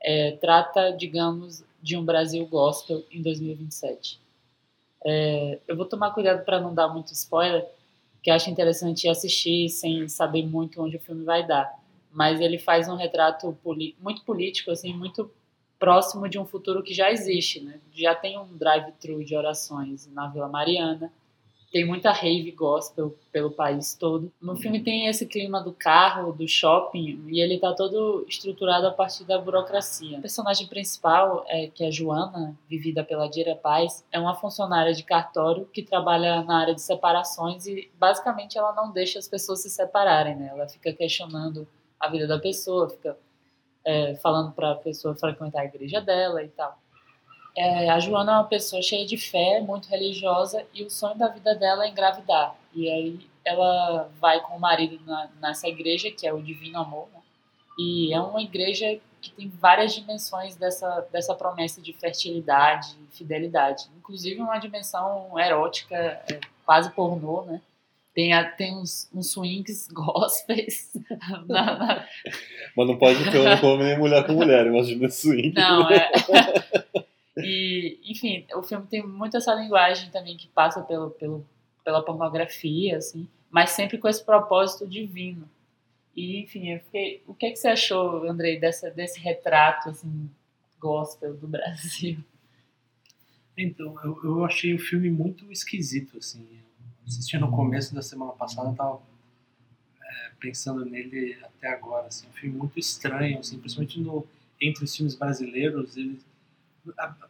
É, 0.01 0.31
trata, 0.39 0.91
digamos, 0.91 1.65
de 1.81 1.97
um 1.97 2.05
Brasil 2.05 2.45
gospel 2.45 3.03
em 3.11 3.21
2027. 3.21 4.20
É, 5.05 5.60
eu 5.67 5.75
vou 5.75 5.86
tomar 5.86 6.12
cuidado 6.12 6.43
para 6.46 6.60
não 6.60 6.74
dar 6.74 6.88
muito 6.88 7.12
spoiler, 7.13 7.67
que 8.22 8.29
acho 8.29 8.50
interessante 8.50 9.08
assistir 9.08 9.70
sem 9.70 10.08
saber 10.08 10.46
muito 10.46 10.81
onde 10.81 10.98
o 10.98 11.00
filme 11.00 11.24
vai 11.24 11.46
dar. 11.46 11.74
Mas 12.12 12.39
ele 12.39 12.60
faz 12.60 12.88
um 12.88 12.96
retrato 12.96 13.58
muito 14.00 14.24
político, 14.24 14.70
assim, 14.70 14.93
muito 14.93 15.31
próximo 15.79 16.29
de 16.29 16.38
um 16.38 16.46
futuro 16.46 16.84
que 16.84 16.93
já 16.93 17.12
existe, 17.12 17.60
né? 17.62 17.79
Já 17.91 18.13
tem 18.13 18.38
um 18.38 18.55
drive-thru 18.55 19.24
de 19.24 19.36
orações 19.36 20.08
na 20.13 20.27
Vila 20.27 20.48
Mariana, 20.48 21.12
tem 21.71 21.85
muita 21.85 22.11
rave 22.11 22.51
gospel 22.51 23.15
pelo 23.31 23.49
país 23.49 23.95
todo. 23.95 24.31
No 24.41 24.57
filme 24.57 24.83
tem 24.83 25.07
esse 25.07 25.25
clima 25.25 25.61
do 25.61 25.71
carro, 25.71 26.33
do 26.33 26.45
shopping, 26.45 27.23
e 27.29 27.39
ele 27.39 27.57
tá 27.57 27.73
todo 27.73 28.25
estruturado 28.27 28.87
a 28.87 28.91
partir 28.91 29.23
da 29.23 29.39
burocracia. 29.39 30.17
O 30.17 30.21
personagem 30.21 30.67
principal, 30.67 31.45
é, 31.47 31.67
que 31.67 31.85
é 31.85 31.89
Joana, 31.89 32.57
vivida 32.69 33.03
pela 33.05 33.29
Dira 33.29 33.55
Paz, 33.55 34.05
é 34.11 34.19
uma 34.19 34.35
funcionária 34.35 34.93
de 34.93 35.03
cartório 35.03 35.65
que 35.65 35.81
trabalha 35.81 36.43
na 36.43 36.59
área 36.59 36.75
de 36.75 36.81
separações 36.81 37.65
e 37.65 37.89
basicamente 37.97 38.57
ela 38.57 38.73
não 38.73 38.91
deixa 38.91 39.17
as 39.17 39.27
pessoas 39.27 39.61
se 39.61 39.69
separarem, 39.69 40.35
né? 40.35 40.49
Ela 40.51 40.67
fica 40.67 40.91
questionando 40.91 41.65
a 41.97 42.09
vida 42.09 42.27
da 42.27 42.37
pessoa, 42.37 42.89
fica 42.89 43.17
é, 43.85 44.15
falando 44.15 44.51
para 44.51 44.71
a 44.71 44.75
pessoa 44.75 45.15
frequentar 45.15 45.61
a 45.61 45.65
igreja 45.65 46.01
dela 46.01 46.43
e 46.43 46.49
tal. 46.49 46.80
É, 47.55 47.89
a 47.89 48.00
Joana 48.00 48.31
é 48.31 48.36
uma 48.36 48.43
pessoa 48.46 48.81
cheia 48.81 49.05
de 49.05 49.17
fé, 49.17 49.60
muito 49.62 49.89
religiosa, 49.89 50.65
e 50.74 50.84
o 50.84 50.89
sonho 50.89 51.17
da 51.17 51.27
vida 51.27 51.53
dela 51.55 51.86
é 51.86 51.89
engravidar. 51.89 52.55
E 52.74 52.89
aí 52.89 53.20
ela 53.43 54.10
vai 54.20 54.39
com 54.41 54.55
o 54.55 54.60
marido 54.60 55.00
na, 55.05 55.29
nessa 55.41 55.67
igreja, 55.67 56.12
que 56.12 56.25
é 56.25 56.34
o 56.34 56.41
Divino 56.41 56.79
Amor, 56.79 57.08
né? 57.13 57.22
e 57.77 58.13
é 58.13 58.20
uma 58.20 58.41
igreja 58.41 59.00
que 59.22 59.31
tem 59.31 59.50
várias 59.50 59.93
dimensões 59.93 60.55
dessa, 60.55 61.08
dessa 61.12 61.36
promessa 61.36 61.81
de 61.81 61.93
fertilidade 61.93 62.96
e 63.01 63.15
fidelidade. 63.15 63.86
Inclusive 63.98 64.41
uma 64.41 64.58
dimensão 64.58 65.38
erótica, 65.39 65.96
é, 65.96 66.39
quase 66.65 66.89
pornô, 66.91 67.43
né? 67.43 67.62
Tem, 68.13 68.34
a, 68.34 68.43
tem 68.43 68.75
uns, 68.75 69.10
uns 69.13 69.31
swings 69.31 69.88
gospels. 69.93 70.89
Na, 71.48 71.77
na... 71.77 72.08
Mas 72.75 72.88
não 72.88 72.98
pode 72.98 73.31
ter 73.31 73.63
homem 73.63 73.88
nem 73.88 73.98
mulher 73.98 74.25
com 74.25 74.34
mulher, 74.34 74.65
imagina 74.65 75.10
swing. 75.10 75.53
Não, 75.53 75.89
é. 75.89 76.12
E, 77.45 78.00
enfim, 78.03 78.45
o 78.55 78.63
filme 78.63 78.86
tem 78.88 79.05
muito 79.05 79.38
essa 79.38 79.53
linguagem 79.53 80.10
também 80.10 80.38
que 80.38 80.48
passa 80.48 80.81
pelo, 80.81 81.12
pelo, 81.12 81.45
pela 81.83 82.03
pornografia, 82.03 82.98
assim, 82.98 83.27
mas 83.50 83.71
sempre 83.71 83.98
com 83.98 84.07
esse 84.07 84.24
propósito 84.24 84.88
divino. 84.88 85.50
E, 86.15 86.41
enfim, 86.41 86.74
eu 86.74 86.79
fiquei, 86.79 87.24
o 87.25 87.33
que, 87.33 87.45
é 87.45 87.51
que 87.51 87.57
você 87.57 87.69
achou, 87.69 88.27
Andrei, 88.27 88.60
dessa, 88.60 88.89
desse 88.91 89.19
retrato, 89.19 89.89
assim, 89.89 90.29
gospel 90.79 91.36
do 91.36 91.48
Brasil? 91.48 92.17
Então, 93.57 93.95
eu, 94.03 94.19
eu 94.24 94.45
achei 94.45 94.74
o 94.74 94.79
filme 94.79 95.10
muito 95.10 95.51
esquisito, 95.51 96.17
assim. 96.17 96.45
Assisti 97.07 97.38
no 97.38 97.51
começo 97.51 97.93
da 97.93 98.01
semana 98.01 98.31
passada, 98.31 98.74
tava 98.74 99.01
é, 100.01 100.31
pensando 100.39 100.86
nele 100.86 101.38
até 101.43 101.69
agora, 101.69 102.07
assim. 102.07 102.27
Um 102.27 102.33
filme 102.33 102.57
muito 102.57 102.79
estranho, 102.79 103.39
assim, 103.39 103.60
principalmente 103.60 104.00
no, 104.00 104.25
entre 104.60 104.83
os 104.83 104.95
filmes 104.95 105.15
brasileiros. 105.15 105.95
Ele, 105.98 106.19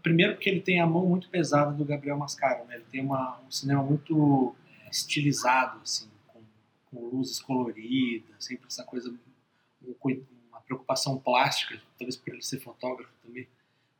primeiro 0.01 0.33
porque 0.33 0.49
ele 0.49 0.61
tem 0.61 0.79
a 0.79 0.87
mão 0.87 1.05
muito 1.05 1.29
pesada 1.29 1.71
do 1.71 1.85
Gabriel 1.85 2.17
Mascaro, 2.17 2.65
né? 2.65 2.75
Ele 2.75 2.85
tem 2.91 3.01
uma, 3.01 3.39
um 3.45 3.51
cinema 3.51 3.83
muito 3.83 4.55
é, 4.85 4.89
estilizado, 4.89 5.79
assim, 5.83 6.09
com, 6.27 6.39
com 6.85 7.05
luzes 7.07 7.39
coloridas, 7.39 8.25
sempre 8.39 8.67
essa 8.67 8.83
coisa, 8.83 9.13
uma 10.49 10.61
preocupação 10.61 11.17
plástica, 11.17 11.81
talvez 11.97 12.15
por 12.15 12.33
ele 12.33 12.41
ser 12.41 12.59
fotógrafo 12.59 13.11
também, 13.23 13.47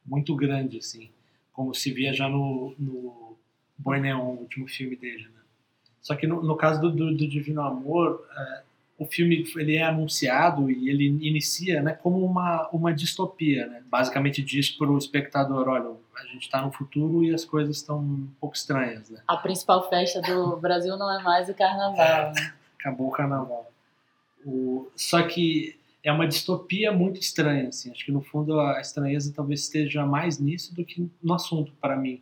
muito 0.05 0.35
grande, 0.35 0.77
assim 0.77 1.09
como 1.53 1.73
se 1.73 1.91
via 1.91 2.13
já 2.13 2.27
no, 2.29 2.73
no 2.79 3.37
Boi 3.77 3.99
Neon, 3.99 4.19
o 4.19 4.39
último 4.39 4.67
filme 4.67 4.95
dele. 4.95 5.25
Né? 5.25 5.41
Só 6.01 6.15
que 6.15 6.25
no, 6.25 6.41
no 6.41 6.55
caso 6.55 6.81
do, 6.81 6.91
do, 6.91 7.15
do 7.15 7.27
Divino 7.27 7.61
Amor, 7.61 8.25
é, 8.35 8.63
o 9.01 9.05
filme 9.07 9.43
ele 9.55 9.77
é 9.77 9.83
anunciado 9.83 10.69
e 10.69 10.87
ele 10.87 11.07
inicia 11.27 11.81
né, 11.81 11.93
como 11.93 12.23
uma, 12.23 12.69
uma 12.71 12.93
distopia. 12.93 13.65
Né? 13.65 13.81
Basicamente 13.89 14.43
diz 14.43 14.69
para 14.69 14.91
o 14.91 14.95
espectador, 14.95 15.67
olha, 15.67 15.89
a 16.15 16.25
gente 16.27 16.43
está 16.43 16.61
no 16.61 16.71
futuro 16.71 17.23
e 17.23 17.33
as 17.33 17.43
coisas 17.43 17.77
estão 17.77 17.97
um 17.97 18.29
pouco 18.39 18.55
estranhas. 18.55 19.09
Né? 19.09 19.19
A 19.27 19.37
principal 19.37 19.89
festa 19.89 20.21
do 20.21 20.55
Brasil 20.57 20.95
não 20.97 21.11
é 21.11 21.23
mais 21.23 21.49
o 21.49 21.55
carnaval. 21.55 21.95
É, 21.99 22.31
acabou 22.79 23.07
o 23.07 23.11
carnaval. 23.11 23.71
O, 24.45 24.87
só 24.95 25.23
que 25.23 25.79
é 26.03 26.11
uma 26.11 26.27
distopia 26.27 26.91
muito 26.91 27.19
estranha, 27.19 27.69
assim. 27.69 27.89
Acho 27.89 28.05
que 28.05 28.11
no 28.11 28.21
fundo 28.21 28.59
a 28.59 28.79
estranheza 28.79 29.33
talvez 29.35 29.61
esteja 29.61 30.05
mais 30.05 30.37
nisso 30.37 30.75
do 30.75 30.85
que 30.85 31.09
no 31.23 31.33
assunto 31.33 31.73
para 31.81 31.95
mim, 31.95 32.21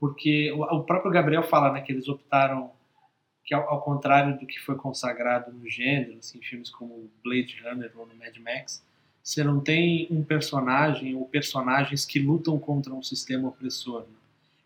porque 0.00 0.50
o, 0.50 0.82
próprio 0.82 1.12
Gabriel 1.12 1.44
fala, 1.44 1.70
né, 1.70 1.80
que 1.80 1.92
eles 1.92 2.08
optaram 2.08 2.72
que 3.44 3.54
ao, 3.54 3.68
ao, 3.68 3.82
contrário 3.82 4.38
do 4.38 4.46
que 4.46 4.58
foi 4.60 4.76
consagrado 4.76 5.52
no 5.52 5.68
gênero, 5.68 6.18
assim, 6.18 6.40
filmes 6.40 6.70
como 6.70 7.10
Blade 7.22 7.60
Runner 7.64 7.90
ou 7.96 8.06
no 8.06 8.14
Mad 8.14 8.36
Max, 8.38 8.84
você 9.22 9.42
não 9.42 9.60
tem 9.60 10.06
um 10.10 10.22
personagem 10.22 11.14
ou 11.14 11.26
personagens 11.26 12.04
que 12.04 12.18
lutam 12.18 12.58
contra 12.58 12.92
um 12.92 13.02
sistema 13.02 13.48
opressor. 13.48 14.02
Né? 14.02 14.16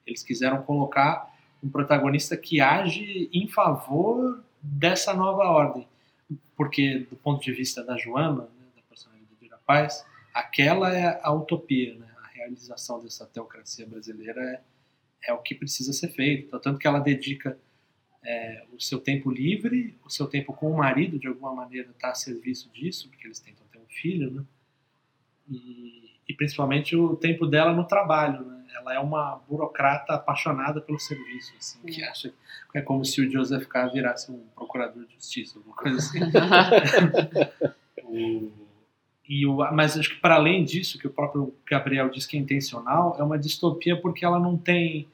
Eles 0.06 0.22
quiseram 0.22 0.62
colocar 0.62 1.32
um 1.62 1.68
protagonista 1.68 2.36
que 2.36 2.60
age 2.60 3.28
em 3.32 3.48
favor 3.48 4.42
dessa 4.62 5.14
nova 5.14 5.44
ordem 5.44 5.86
porque 6.56 7.00
do 7.10 7.16
ponto 7.16 7.42
de 7.42 7.52
vista 7.52 7.82
da 7.82 7.96
Joana, 7.96 8.42
né, 8.42 8.66
da 8.76 8.82
personagem 8.82 9.26
de 9.26 9.36
Dira 9.36 9.58
Paz, 9.66 10.04
aquela 10.32 10.96
é 10.96 11.20
a 11.22 11.32
utopia, 11.32 11.94
né? 11.96 12.06
a 12.22 12.28
realização 12.28 13.02
dessa 13.02 13.26
teocracia 13.26 13.86
brasileira 13.86 14.40
é, 14.40 15.30
é 15.30 15.32
o 15.32 15.38
que 15.38 15.54
precisa 15.54 15.92
ser 15.92 16.08
feito. 16.08 16.58
Tanto 16.60 16.78
que 16.78 16.86
ela 16.86 17.00
dedica 17.00 17.58
é, 18.24 18.64
o 18.72 18.80
seu 18.80 18.98
tempo 18.98 19.30
livre, 19.30 19.94
o 20.04 20.10
seu 20.10 20.26
tempo 20.26 20.52
com 20.52 20.70
o 20.70 20.76
marido, 20.76 21.18
de 21.18 21.28
alguma 21.28 21.54
maneira, 21.54 21.90
está 21.90 22.10
a 22.10 22.14
serviço 22.14 22.70
disso, 22.72 23.08
porque 23.08 23.26
eles 23.26 23.38
tentam 23.38 23.66
ter 23.70 23.78
um 23.78 23.86
filho, 23.88 24.30
né? 24.30 24.44
E, 25.50 26.10
e 26.26 26.34
principalmente 26.34 26.96
o 26.96 27.16
tempo 27.16 27.46
dela 27.46 27.72
no 27.72 27.84
trabalho, 27.86 28.44
né? 28.46 28.64
ela 28.74 28.94
é 28.94 28.98
uma 28.98 29.40
burocrata 29.48 30.14
apaixonada 30.14 30.80
pelo 30.80 30.98
serviço, 30.98 31.52
assim, 31.58 31.80
que 31.86 32.02
acha 32.02 32.32
que 32.72 32.78
é 32.78 32.82
como 32.82 33.04
se 33.04 33.20
o 33.20 33.30
Joseph 33.30 33.66
K. 33.66 33.88
virasse 33.88 34.32
um 34.32 34.46
procurador 34.54 35.06
de 35.06 35.14
justiça, 35.14 35.58
alguma 35.58 35.76
coisa 35.76 35.98
assim. 35.98 36.18
o, 38.04 38.52
e 39.28 39.46
o, 39.46 39.56
mas 39.72 39.96
acho 39.96 40.10
que 40.10 40.20
para 40.20 40.34
além 40.34 40.64
disso, 40.64 40.98
que 40.98 41.06
o 41.06 41.10
próprio 41.10 41.54
Gabriel 41.66 42.10
diz 42.10 42.26
que 42.26 42.36
é 42.36 42.40
intencional, 42.40 43.16
é 43.18 43.22
uma 43.22 43.38
distopia 43.38 44.00
porque 44.00 44.24
ela 44.24 44.38
não 44.38 44.56
tem 44.56 45.08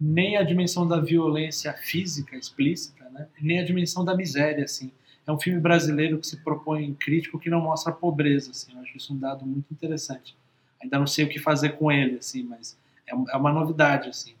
nem 0.00 0.36
a 0.36 0.42
dimensão 0.42 0.88
da 0.88 0.98
violência 0.98 1.72
física 1.74 2.36
explícita, 2.36 3.08
né? 3.10 3.28
nem 3.40 3.58
a 3.58 3.64
dimensão 3.64 4.04
da 4.04 4.16
miséria, 4.16 4.64
assim. 4.64 4.90
É 5.26 5.32
um 5.32 5.38
filme 5.38 5.60
brasileiro 5.60 6.18
que 6.18 6.26
se 6.26 6.38
propõe 6.42 6.94
crítico 6.94 7.38
que 7.38 7.50
não 7.50 7.60
mostra 7.60 7.92
a 7.92 7.94
pobreza, 7.94 8.50
assim. 8.50 8.72
Eu 8.72 8.80
acho 8.80 8.96
isso 8.96 9.12
um 9.12 9.18
dado 9.18 9.44
muito 9.44 9.70
interessante. 9.70 10.34
Ainda 10.82 10.98
não 10.98 11.06
sei 11.06 11.26
o 11.26 11.28
que 11.28 11.38
fazer 11.38 11.76
com 11.76 11.92
ele, 11.92 12.16
assim, 12.16 12.42
mas 12.42 12.78
é, 13.06 13.12
é 13.12 13.36
uma 13.36 13.52
novidade, 13.52 14.08
assim. 14.08 14.34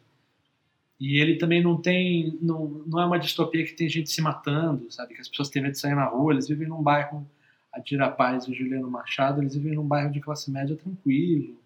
E 0.98 1.18
ele 1.18 1.36
também 1.36 1.62
não 1.62 1.80
tem, 1.80 2.38
não, 2.40 2.82
não 2.86 3.00
é 3.00 3.06
uma 3.06 3.18
distopia 3.18 3.64
que 3.64 3.72
tem 3.72 3.88
gente 3.88 4.10
se 4.10 4.20
matando, 4.22 4.90
sabe? 4.90 5.14
Que 5.14 5.20
as 5.20 5.28
pessoas 5.28 5.50
têm 5.50 5.62
medo 5.62 5.72
de 5.72 5.78
sair 5.78 5.94
na 5.94 6.04
rua, 6.04 6.32
eles 6.32 6.48
vivem 6.48 6.68
num 6.68 6.82
bairro, 6.82 7.26
a 7.72 7.78
Dira 7.78 8.10
Paz 8.10 8.44
e 8.44 8.50
o 8.50 8.54
Juliano 8.54 8.90
Machado, 8.90 9.40
eles 9.40 9.54
vivem 9.54 9.74
num 9.74 9.86
bairro 9.86 10.10
de 10.10 10.20
classe 10.20 10.50
média 10.50 10.76
tranquilo, 10.76 11.58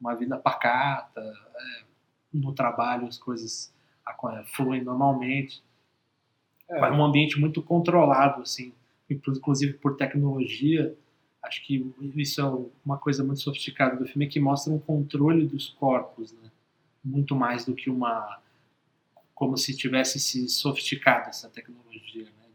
uma 0.00 0.14
vida 0.14 0.36
pacata, 0.38 1.20
é, 1.20 1.91
no 2.32 2.52
trabalho 2.52 3.06
as 3.06 3.18
coisas 3.18 3.72
fluem 4.46 4.82
normalmente. 4.82 5.62
É. 6.68 6.78
é 6.78 6.90
um 6.90 7.04
ambiente 7.04 7.38
muito 7.38 7.62
controlado, 7.62 8.42
assim, 8.42 8.72
inclusive 9.10 9.74
por 9.74 9.96
tecnologia, 9.96 10.96
acho 11.42 11.64
que 11.64 11.92
isso 12.16 12.40
é 12.40 12.68
uma 12.84 12.96
coisa 12.96 13.24
muito 13.24 13.40
sofisticada 13.40 13.96
do 13.96 14.06
filme 14.06 14.28
que 14.28 14.40
mostra 14.40 14.72
um 14.72 14.78
controle 14.78 15.46
dos 15.46 15.68
corpos, 15.68 16.32
né? 16.32 16.50
Muito 17.04 17.34
mais 17.34 17.64
do 17.64 17.74
que 17.74 17.90
uma 17.90 18.40
como 19.34 19.58
se 19.58 19.76
tivesse 19.76 20.20
se 20.20 20.48
sofisticado 20.48 21.28
essa 21.28 21.48
tecnologia, 21.48 22.26
né? 22.26 22.48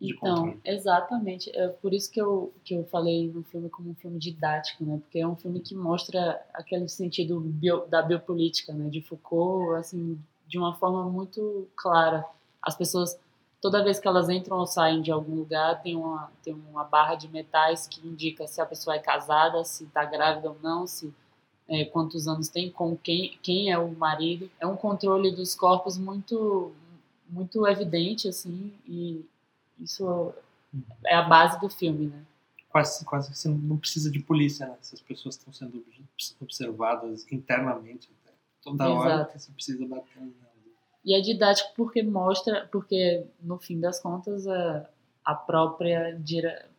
De, 0.00 0.14
então, 0.14 0.36
controle. 0.36 0.60
exatamente. 0.64 1.50
É 1.56 1.68
por 1.68 1.92
isso 1.92 2.10
que 2.10 2.20
eu 2.20 2.52
que 2.64 2.74
eu 2.74 2.84
falei 2.84 3.30
no 3.30 3.42
filme 3.42 3.68
como 3.68 3.90
um 3.90 3.94
filme 3.94 4.18
didático, 4.18 4.84
né? 4.84 4.98
Porque 4.98 5.18
é 5.18 5.26
um 5.26 5.36
filme 5.36 5.60
que 5.60 5.74
mostra 5.74 6.40
aquele 6.54 6.88
sentido 6.88 7.38
bio, 7.40 7.86
da 7.86 8.00
biopolítica, 8.00 8.72
né? 8.72 8.88
De 8.88 9.02
Foucault, 9.02 9.74
assim, 9.74 10.18
de 10.48 10.58
uma 10.58 10.74
forma 10.74 11.04
muito 11.10 11.68
clara. 11.76 12.24
As 12.62 12.74
pessoas 12.76 13.18
toda 13.60 13.84
vez 13.84 13.98
que 13.98 14.08
elas 14.08 14.28
entram 14.28 14.58
ou 14.58 14.66
saem 14.66 15.02
de 15.02 15.12
algum 15.12 15.34
lugar, 15.34 15.82
tem 15.82 15.94
uma, 15.94 16.32
tem 16.42 16.54
uma 16.54 16.82
barra 16.82 17.14
de 17.14 17.28
metais 17.28 17.86
que 17.86 18.06
indica 18.06 18.46
se 18.46 18.60
a 18.60 18.66
pessoa 18.66 18.96
é 18.96 18.98
casada, 18.98 19.62
se 19.64 19.84
está 19.84 20.04
grávida 20.04 20.48
ou 20.48 20.56
não, 20.62 20.86
se 20.86 21.12
é, 21.68 21.84
quantos 21.84 22.26
anos 22.26 22.48
tem, 22.48 22.70
com 22.70 22.96
quem, 22.96 23.38
quem 23.42 23.70
é 23.70 23.78
o 23.78 23.90
marido. 23.92 24.50
É 24.58 24.66
um 24.66 24.76
controle 24.76 25.30
dos 25.30 25.54
corpos 25.54 25.98
muito, 25.98 26.72
muito 27.28 27.66
evidente, 27.66 28.28
assim, 28.28 28.72
e 28.88 29.24
isso 29.80 30.32
é 31.06 31.14
a 31.14 31.22
base 31.22 31.60
do 31.60 31.68
filme, 31.68 32.06
né? 32.06 32.24
Quase, 32.68 33.04
quase 33.04 33.30
que 33.30 33.38
você 33.38 33.48
não 33.48 33.76
precisa 33.76 34.10
de 34.10 34.20
polícia, 34.20 34.66
né? 34.66 34.76
Essas 34.80 35.00
pessoas 35.00 35.36
estão 35.36 35.52
sendo 35.52 35.84
observadas 36.40 37.26
internamente. 37.32 38.08
Toda 38.62 38.84
Exato. 38.84 38.98
hora 38.98 39.30
você 39.34 39.50
precisa 39.52 39.86
bater 39.86 40.20
e 41.04 41.14
é 41.14 41.20
didático 41.20 41.70
porque 41.76 42.02
mostra, 42.02 42.68
porque 42.70 43.24
no 43.42 43.58
fim 43.58 43.80
das 43.80 44.00
contas 44.00 44.46
a, 44.46 44.86
a 45.24 45.34
própria, 45.34 46.18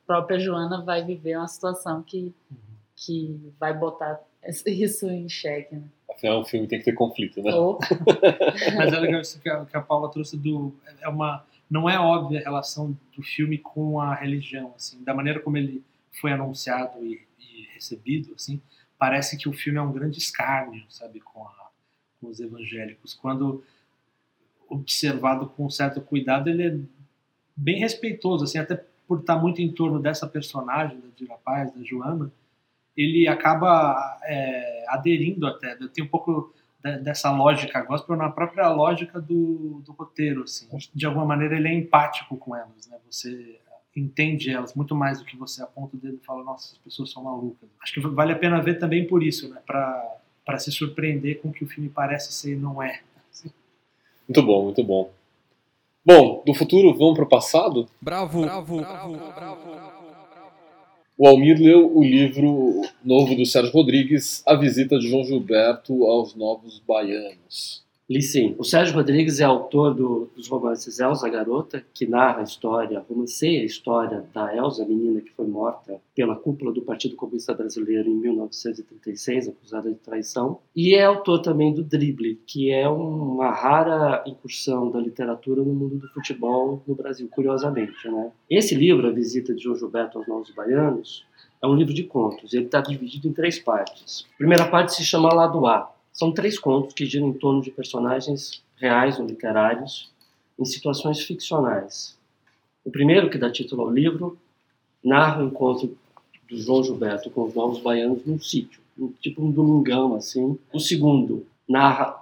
própria 0.06 0.40
Joana 0.40 0.84
vai 0.84 1.04
viver 1.04 1.38
uma 1.38 1.48
situação 1.48 2.04
que, 2.04 2.34
uhum. 2.50 2.58
que 2.96 3.54
vai 3.60 3.74
botar 3.78 4.22
isso 4.66 5.10
em 5.10 5.28
xeque. 5.28 5.76
Né? 5.76 5.84
Afinal, 6.10 6.42
o 6.42 6.46
filme 6.46 6.68
tem 6.68 6.80
que 6.80 6.86
ter 6.86 6.94
conflito, 6.94 7.42
né? 7.42 7.52
Oh. 7.54 7.80
Mas 8.78 8.94
é 8.94 9.00
legal 9.00 9.22
isso 9.22 9.40
que 9.40 9.50
a, 9.50 9.66
que 9.66 9.76
a 9.76 9.82
Paula 9.82 10.10
trouxe 10.12 10.38
do. 10.38 10.74
É 11.00 11.08
uma, 11.08 11.44
não 11.72 11.90
é 11.90 11.98
óbvia 11.98 12.42
a 12.42 12.44
relação 12.44 12.98
do 13.16 13.24
filme 13.24 13.58
com 13.58 14.02
a 14.02 14.14
religião, 14.14 14.74
assim, 14.76 15.02
da 15.06 15.14
maneira 15.14 15.40
como 15.40 15.56
ele 15.56 15.82
foi 16.20 16.34
anunciado 16.34 17.04
e, 17.06 17.26
e 17.40 17.70
recebido, 17.74 18.34
assim, 18.36 18.62
parece 19.00 19.38
que 19.38 19.48
o 19.48 19.54
filme 19.54 19.80
é 19.80 19.82
um 19.82 19.94
grande 19.94 20.18
escárnio, 20.18 20.84
sabe, 20.90 21.22
com, 21.22 21.42
a, 21.42 21.70
com 22.20 22.28
os 22.28 22.42
evangélicos. 22.42 23.14
Quando 23.14 23.64
observado 24.68 25.48
com 25.48 25.70
certo 25.70 26.02
cuidado, 26.02 26.50
ele 26.50 26.68
é 26.68 26.78
bem 27.56 27.80
respeitoso, 27.80 28.44
assim, 28.44 28.58
até 28.58 28.76
por 29.08 29.22
estar 29.22 29.38
muito 29.38 29.62
em 29.62 29.72
torno 29.72 29.98
dessa 29.98 30.28
personagem, 30.28 31.00
da 31.00 31.08
Dira 31.16 31.38
Paz, 31.38 31.74
da 31.74 31.82
Joana, 31.84 32.30
ele 32.98 33.30
acaba 33.30 34.20
é, 34.24 34.86
aderindo 34.90 35.48
até, 35.48 35.78
tem 35.88 36.04
um 36.04 36.10
pouco 36.10 36.54
dessa 37.02 37.32
lógica 37.32 37.82
gospel 37.84 38.15
na 38.15 38.30
própria 38.30 38.70
lógica 38.70 39.20
do, 39.20 39.82
do 39.86 39.91
roteiro, 39.94 40.44
assim. 40.44 40.67
De 40.94 41.06
alguma 41.06 41.26
maneira 41.26 41.56
ele 41.56 41.67
é 41.67 41.74
empático 41.74 42.38
com 42.38 42.56
elas, 42.56 42.88
né? 42.88 42.98
Você 43.10 43.60
entende 43.96 44.50
elas 44.50 44.74
muito 44.74 44.96
mais 44.96 45.20
do 45.20 45.26
que 45.26 45.36
você 45.36 45.62
aponta 45.62 45.96
o 45.96 46.00
dedo 46.00 46.20
e 46.22 46.26
fala, 46.26 46.44
nossa, 46.44 46.74
as 46.74 46.78
pessoas 46.78 47.12
são 47.12 47.24
malucas. 47.24 47.70
Acho 47.82 47.94
que 47.94 48.00
vale 48.00 48.32
a 48.32 48.38
pena 48.38 48.62
ver 48.62 48.80
também 48.80 49.06
por 49.06 49.22
isso, 49.22 49.50
né? 49.50 49.62
Para 49.65 50.60
se 50.60 50.72
surpreender 50.72 51.41
com 51.41 51.50
o 51.50 51.54
que 51.54 51.63
o 51.63 51.67
filme 51.67 51.89
parece 51.89 52.32
ser 52.34 52.54
e 52.54 52.56
não 52.56 52.82
é. 52.82 53.02
Muito 54.28 54.44
bom, 54.44 54.63
muito 54.63 54.84
bom. 54.84 55.12
Bom, 56.06 56.41
do 56.46 56.54
futuro 56.54 56.98
vamos 56.98 57.15
para 57.15 57.26
o 57.26 57.30
passado? 57.30 57.88
Bravo, 58.02 58.41
bravo, 58.41 58.78
bravo, 58.78 59.17
bravo. 59.17 60.01
O 61.24 61.28
Almir 61.28 61.62
leu 61.62 61.96
o 61.96 62.04
livro 62.04 62.82
novo 63.06 63.36
do 63.36 63.46
Sérgio 63.46 63.72
Rodrigues, 63.72 64.42
A 64.44 64.56
Visita 64.56 64.98
de 64.98 65.08
João 65.08 65.24
Gilberto 65.24 66.06
aos 66.06 66.34
Novos 66.34 66.80
Baianos. 66.80 67.86
Li 68.12 68.21
sim. 68.21 68.56
O 68.58 68.63
Sérgio 68.65 68.93
Rodrigues 68.93 69.39
é 69.39 69.45
autor 69.45 69.93
do, 69.93 70.30
dos 70.36 70.50
romances 70.50 71.00
Elsa 71.00 71.30
Garota, 71.30 71.82
que 71.93 72.06
narra 72.06 72.41
a 72.41 72.43
história, 72.43 73.06
romanceia 73.08 73.62
a 73.62 73.63
história 73.63 74.26
da 74.34 74.54
Elsa, 74.54 74.86
menina 74.86 75.21
que 75.21 75.32
foi 75.32 75.47
morta 75.47 75.97
pela 76.13 76.36
cúpula 76.36 76.74
do 76.74 76.82
Partido 76.82 77.15
Comunista 77.15 77.54
Brasileiro 77.54 78.10
em 78.10 78.15
1936, 78.15 79.47
acusada 79.47 79.89
de 79.89 79.95
traição. 79.95 80.60
E 80.76 80.93
é 80.93 81.06
autor 81.06 81.39
também 81.39 81.74
do 81.74 81.86
Drible, 81.86 82.38
que 82.45 82.69
é 82.69 82.86
uma 82.89 83.50
rara 83.50 84.21
incursão 84.28 84.91
da 84.91 85.00
literatura 85.00 85.63
no 85.63 85.74
mundo 85.74 85.95
do 85.95 86.10
futebol 86.10 86.84
no 86.86 86.93
Brasil, 86.93 87.30
curiosamente. 87.32 88.10
Né? 88.10 88.30
Esse 88.50 88.76
livro, 88.76 89.08
A 89.08 89.12
Visita 89.12 89.56
de 89.56 89.63
João 89.63 89.78
Gilberto 89.78 90.17
aos 90.17 90.28
Novos 90.28 90.52
Baianos, 90.52 91.26
é 91.63 91.65
um 91.65 91.76
livro 91.76 91.93
de 91.93 92.04
contos. 92.04 92.54
Ele 92.54 92.65
está 92.65 92.82
dividido 92.82 93.30
em 93.30 93.32
três 93.32 93.58
partes. 93.58 94.26
A 94.34 94.38
primeira 94.38 94.67
parte 94.67 94.95
se 94.95 95.06
chama 95.06 95.34
Lado 95.34 95.65
A, 95.65 95.89
são 96.12 96.32
três 96.32 96.60
contos 96.60 96.93
que 96.93 97.06
giram 97.06 97.30
em 97.30 97.34
torno 97.34 97.62
de 97.62 97.71
personagens 97.71 98.63
reais 98.78 99.19
ou 99.19 99.26
literários 99.26 100.12
em 100.60 100.65
situações 100.65 101.21
ficcionais. 101.21 102.17
O 102.84 102.91
primeiro, 102.91 103.30
que 103.30 103.38
dá 103.38 103.52
título 103.52 103.84
ao 103.84 103.91
livro, 103.91 104.38
narra 105.04 105.43
o 105.43 105.47
encontro 105.47 105.97
do 106.50 106.58
João 106.58 106.84
Gilberto 106.84 107.30
com 107.30 107.43
os 107.43 107.54
novos 107.54 107.80
baianos 107.80 108.26
num 108.26 108.39
sítio, 108.39 108.82
tipo 109.21 109.43
um 109.43 109.52
domingão 109.52 110.15
assim. 110.15 110.58
O 110.74 110.80
segundo 110.80 111.45
narra, 111.67 112.21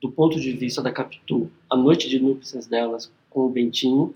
do 0.00 0.10
ponto 0.10 0.38
de 0.38 0.52
vista 0.52 0.82
da 0.82 0.92
Capitu, 0.92 1.50
a 1.70 1.76
noite 1.76 2.08
de 2.08 2.18
núpcias 2.18 2.66
delas 2.66 3.10
com 3.30 3.46
o 3.46 3.48
Bentinho, 3.48 4.14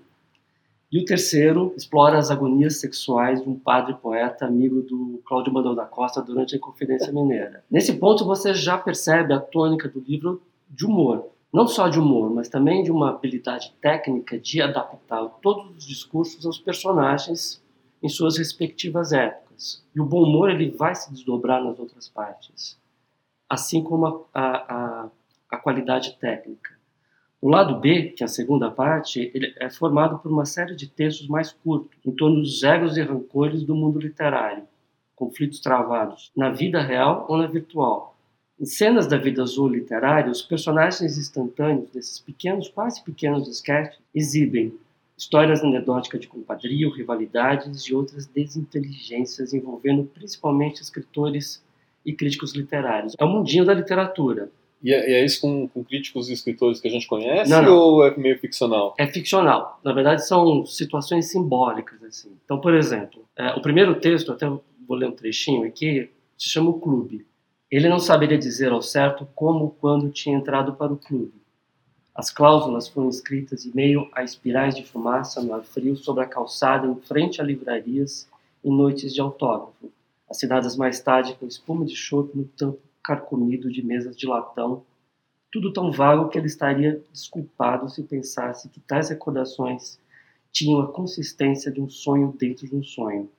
e 0.90 1.00
o 1.00 1.04
terceiro 1.04 1.74
explora 1.76 2.18
as 2.18 2.30
agonias 2.30 2.80
sexuais 2.80 3.42
de 3.42 3.48
um 3.48 3.58
padre 3.58 3.94
poeta 3.94 4.46
amigo 4.46 4.82
do 4.82 5.20
Cláudio 5.26 5.52
Manuel 5.52 5.74
da 5.74 5.84
Costa 5.84 6.22
durante 6.22 6.54
a 6.54 6.58
Inconfidência 6.58 7.12
Mineira. 7.12 7.64
Nesse 7.70 7.94
ponto 7.94 8.24
você 8.24 8.54
já 8.54 8.78
percebe 8.78 9.34
a 9.34 9.40
tônica 9.40 9.88
do 9.88 10.00
livro 10.00 10.40
de 10.68 10.86
humor. 10.86 11.28
Não 11.52 11.66
só 11.66 11.88
de 11.88 11.98
humor, 11.98 12.30
mas 12.32 12.48
também 12.48 12.82
de 12.82 12.92
uma 12.92 13.10
habilidade 13.10 13.72
técnica 13.80 14.38
de 14.38 14.60
adaptar 14.60 15.26
todos 15.42 15.76
os 15.76 15.86
discursos 15.86 16.44
aos 16.46 16.58
personagens 16.58 17.62
em 18.02 18.08
suas 18.08 18.36
respectivas 18.36 19.12
épocas. 19.12 19.84
E 19.94 20.00
o 20.00 20.04
bom 20.04 20.22
humor 20.22 20.50
ele 20.50 20.70
vai 20.70 20.94
se 20.94 21.10
desdobrar 21.10 21.64
nas 21.64 21.78
outras 21.78 22.08
partes, 22.08 22.78
assim 23.48 23.82
como 23.82 24.26
a, 24.34 24.40
a, 24.42 25.10
a 25.50 25.56
qualidade 25.56 26.16
técnica. 26.20 26.75
O 27.46 27.48
lado 27.48 27.78
B, 27.78 28.06
que 28.06 28.24
é 28.24 28.26
a 28.26 28.28
segunda 28.28 28.68
parte, 28.72 29.30
ele 29.32 29.54
é 29.60 29.70
formado 29.70 30.18
por 30.18 30.32
uma 30.32 30.44
série 30.44 30.74
de 30.74 30.88
textos 30.88 31.28
mais 31.28 31.52
curtos, 31.52 31.96
em 32.04 32.10
torno 32.10 32.40
dos 32.40 32.64
egos 32.64 32.96
e 32.96 33.02
rancores 33.02 33.62
do 33.62 33.72
mundo 33.72 34.00
literário, 34.00 34.64
conflitos 35.14 35.60
travados 35.60 36.32
na 36.36 36.50
vida 36.50 36.82
real 36.82 37.24
ou 37.28 37.36
na 37.36 37.46
virtual. 37.46 38.16
Em 38.58 38.64
cenas 38.64 39.06
da 39.06 39.16
vida 39.16 39.44
azul 39.44 39.68
literária, 39.68 40.28
os 40.28 40.42
personagens 40.42 41.16
instantâneos 41.16 41.88
desses 41.90 42.18
pequenos, 42.18 42.68
quase 42.68 43.00
pequenos 43.04 43.46
sketches 43.46 44.00
exibem 44.12 44.74
histórias 45.16 45.62
anedóticas 45.62 46.20
de 46.20 46.26
compadrio, 46.26 46.90
rivalidades 46.90 47.82
e 47.82 47.94
outras 47.94 48.26
desinteligências 48.26 49.54
envolvendo 49.54 50.02
principalmente 50.02 50.82
escritores 50.82 51.64
e 52.04 52.12
críticos 52.12 52.56
literários. 52.56 53.14
É 53.16 53.24
o 53.24 53.28
mundinho 53.28 53.64
da 53.64 53.72
literatura, 53.72 54.50
e 54.86 54.94
é, 54.94 55.10
e 55.10 55.14
é 55.14 55.24
isso 55.24 55.40
com, 55.40 55.66
com, 55.66 55.82
críticos 55.82 56.28
e 56.28 56.32
escritores 56.32 56.78
que 56.78 56.86
a 56.86 56.90
gente 56.90 57.08
conhece 57.08 57.50
não, 57.50 57.60
não. 57.60 57.76
ou 57.76 58.06
é 58.06 58.16
meio 58.16 58.38
ficcional? 58.38 58.94
É 58.96 59.04
ficcional. 59.04 59.80
Na 59.82 59.92
verdade, 59.92 60.24
são 60.24 60.64
situações 60.64 61.28
simbólicas. 61.28 62.00
assim. 62.04 62.30
Então, 62.44 62.60
por 62.60 62.72
exemplo, 62.72 63.24
é, 63.34 63.48
o 63.54 63.60
primeiro 63.60 63.98
texto, 63.98 64.30
até 64.30 64.46
vou 64.46 64.96
ler 64.96 65.08
um 65.08 65.12
trechinho 65.12 65.66
aqui, 65.66 66.08
se 66.38 66.48
chama 66.48 66.70
O 66.70 66.78
Clube. 66.78 67.26
Ele 67.68 67.88
não 67.88 67.98
saberia 67.98 68.38
dizer 68.38 68.70
ao 68.70 68.80
certo 68.80 69.26
como 69.34 69.70
quando 69.80 70.08
tinha 70.08 70.36
entrado 70.36 70.74
para 70.74 70.92
o 70.92 70.96
clube. 70.96 71.34
As 72.14 72.30
cláusulas 72.30 72.86
foram 72.86 73.08
escritas 73.08 73.66
em 73.66 73.72
meio 73.74 74.08
a 74.12 74.22
espirais 74.22 74.76
de 74.76 74.84
fumaça 74.84 75.42
no 75.42 75.52
ar 75.52 75.64
frio 75.64 75.96
sobre 75.96 76.22
a 76.22 76.28
calçada 76.28 76.86
em 76.86 76.94
frente 76.94 77.40
a 77.40 77.44
livrarias 77.44 78.28
em 78.64 78.70
noites 78.70 79.12
de 79.12 79.20
autógrafo, 79.20 79.90
assinadas 80.30 80.76
mais 80.76 81.00
tarde 81.00 81.34
com 81.34 81.44
espuma 81.44 81.84
de 81.84 81.96
chope 81.96 82.38
no 82.38 82.44
tampo 82.44 82.85
carcomido 83.06 83.70
de 83.70 83.84
mesas 83.84 84.16
de 84.16 84.26
latão, 84.26 84.82
tudo 85.52 85.72
tão 85.72 85.92
vago 85.92 86.28
que 86.28 86.36
ele 86.36 86.48
estaria 86.48 87.00
desculpado 87.12 87.88
se 87.88 88.02
pensasse 88.02 88.68
que 88.68 88.80
tais 88.80 89.10
recordações 89.10 89.98
tinham 90.50 90.80
a 90.80 90.88
consistência 90.88 91.70
de 91.70 91.80
um 91.80 91.88
sonho 91.88 92.34
dentro 92.36 92.66
de 92.66 92.74
um 92.74 92.82
sonho. 92.82 93.30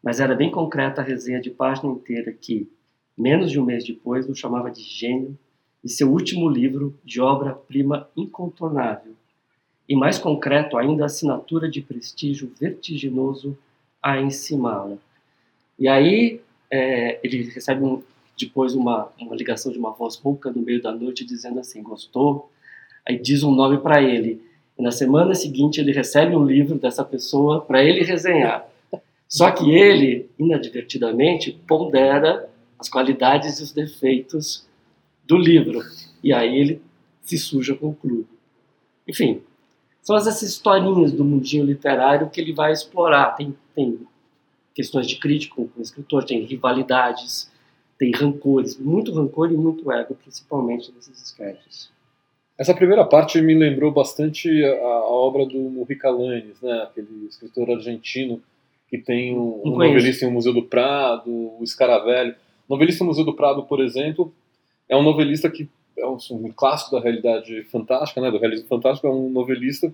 Mas 0.00 0.20
era 0.20 0.36
bem 0.36 0.50
concreta 0.50 1.00
a 1.00 1.04
resenha 1.04 1.40
de 1.40 1.50
página 1.50 1.90
inteira 1.90 2.32
que, 2.32 2.70
menos 3.18 3.50
de 3.50 3.58
um 3.58 3.64
mês 3.64 3.84
depois, 3.84 4.28
o 4.28 4.34
chamava 4.34 4.70
de 4.70 4.82
gênio 4.82 5.36
e 5.82 5.88
seu 5.88 6.10
último 6.12 6.48
livro 6.48 6.96
de 7.04 7.20
obra-prima 7.20 8.08
incontornável. 8.16 9.12
E 9.88 9.96
mais 9.96 10.18
concreto 10.18 10.78
ainda, 10.78 11.02
a 11.02 11.06
assinatura 11.06 11.68
de 11.68 11.82
prestígio 11.82 12.52
vertiginoso 12.60 13.58
a 14.00 14.20
encimá-la. 14.20 14.98
E 15.78 15.88
aí 15.88 16.40
é, 16.70 17.18
ele 17.22 17.50
recebe 17.50 17.82
um, 17.82 18.02
depois 18.38 18.74
uma, 18.74 19.10
uma 19.18 19.34
ligação 19.36 19.70
de 19.70 19.78
uma 19.78 19.90
voz 19.90 20.16
rouca 20.16 20.50
no 20.50 20.62
meio 20.62 20.82
da 20.82 20.92
noite 20.92 21.24
dizendo 21.24 21.60
assim, 21.60 21.82
gostou? 21.82 22.50
Aí 23.06 23.18
diz 23.18 23.42
um 23.42 23.54
nome 23.54 23.78
para 23.78 24.02
ele. 24.02 24.40
E 24.78 24.82
na 24.82 24.90
semana 24.90 25.34
seguinte 25.34 25.80
ele 25.80 25.92
recebe 25.92 26.34
um 26.34 26.44
livro 26.44 26.78
dessa 26.78 27.04
pessoa 27.04 27.60
para 27.60 27.84
ele 27.84 28.02
resenhar. 28.02 28.66
Só 29.28 29.50
que 29.50 29.70
ele, 29.70 30.28
inadvertidamente, 30.38 31.52
pondera 31.66 32.48
as 32.78 32.88
qualidades 32.88 33.58
e 33.58 33.62
os 33.62 33.72
defeitos 33.72 34.66
do 35.26 35.36
livro. 35.36 35.82
E 36.22 36.32
aí 36.32 36.56
ele 36.56 36.82
se 37.22 37.38
suja 37.38 37.74
com 37.74 37.88
o 37.88 37.94
clube. 37.94 38.26
Enfim, 39.08 39.40
são 40.02 40.16
essas 40.16 40.42
historinhas 40.42 41.12
do 41.12 41.24
mundinho 41.24 41.64
literário 41.64 42.28
que 42.30 42.40
ele 42.40 42.52
vai 42.52 42.72
explorar. 42.72 43.34
Tem, 43.36 43.56
tem 43.74 43.98
questões 44.74 45.06
de 45.06 45.16
crítico 45.16 45.68
com 45.68 45.80
o 45.80 45.82
escritor, 45.82 46.24
tem 46.24 46.44
rivalidades, 46.44 47.50
tem 47.98 48.10
rancores, 48.12 48.78
muito 48.78 49.12
rancor 49.12 49.50
e 49.52 49.56
muito 49.56 49.90
ego, 49.90 50.16
principalmente 50.22 50.92
nesses 50.94 51.22
sketches. 51.22 51.90
Essa 52.56 52.74
primeira 52.74 53.04
parte 53.04 53.40
me 53.40 53.54
lembrou 53.54 53.90
bastante 53.90 54.48
a, 54.64 54.84
a 54.84 55.08
obra 55.08 55.44
do 55.44 55.58
Mujica 55.58 56.08
Lanes, 56.10 56.60
né? 56.62 56.82
aquele 56.82 57.26
escritor 57.28 57.70
argentino 57.70 58.40
que 58.88 58.98
tem 58.98 59.36
um, 59.36 59.60
um 59.64 59.70
novelista 59.70 60.24
em 60.24 60.28
um 60.28 60.32
Museu 60.32 60.52
do 60.52 60.62
Prado, 60.62 61.30
o 61.30 61.58
Escaravelho. 61.62 62.34
O 62.68 62.74
novelista 62.74 63.02
no 63.02 63.08
Museu 63.08 63.24
do 63.24 63.34
Prado, 63.34 63.64
por 63.64 63.80
exemplo, 63.80 64.32
é 64.88 64.96
um 64.96 65.02
novelista 65.02 65.50
que 65.50 65.68
é 65.96 66.06
um, 66.06 66.16
um 66.30 66.52
clássico 66.52 66.94
da 66.94 67.02
realidade 67.02 67.64
fantástica, 67.64 68.20
né? 68.20 68.30
do 68.30 68.38
realismo 68.38 68.68
fantástico, 68.68 69.06
é 69.06 69.10
um 69.10 69.28
novelista 69.30 69.92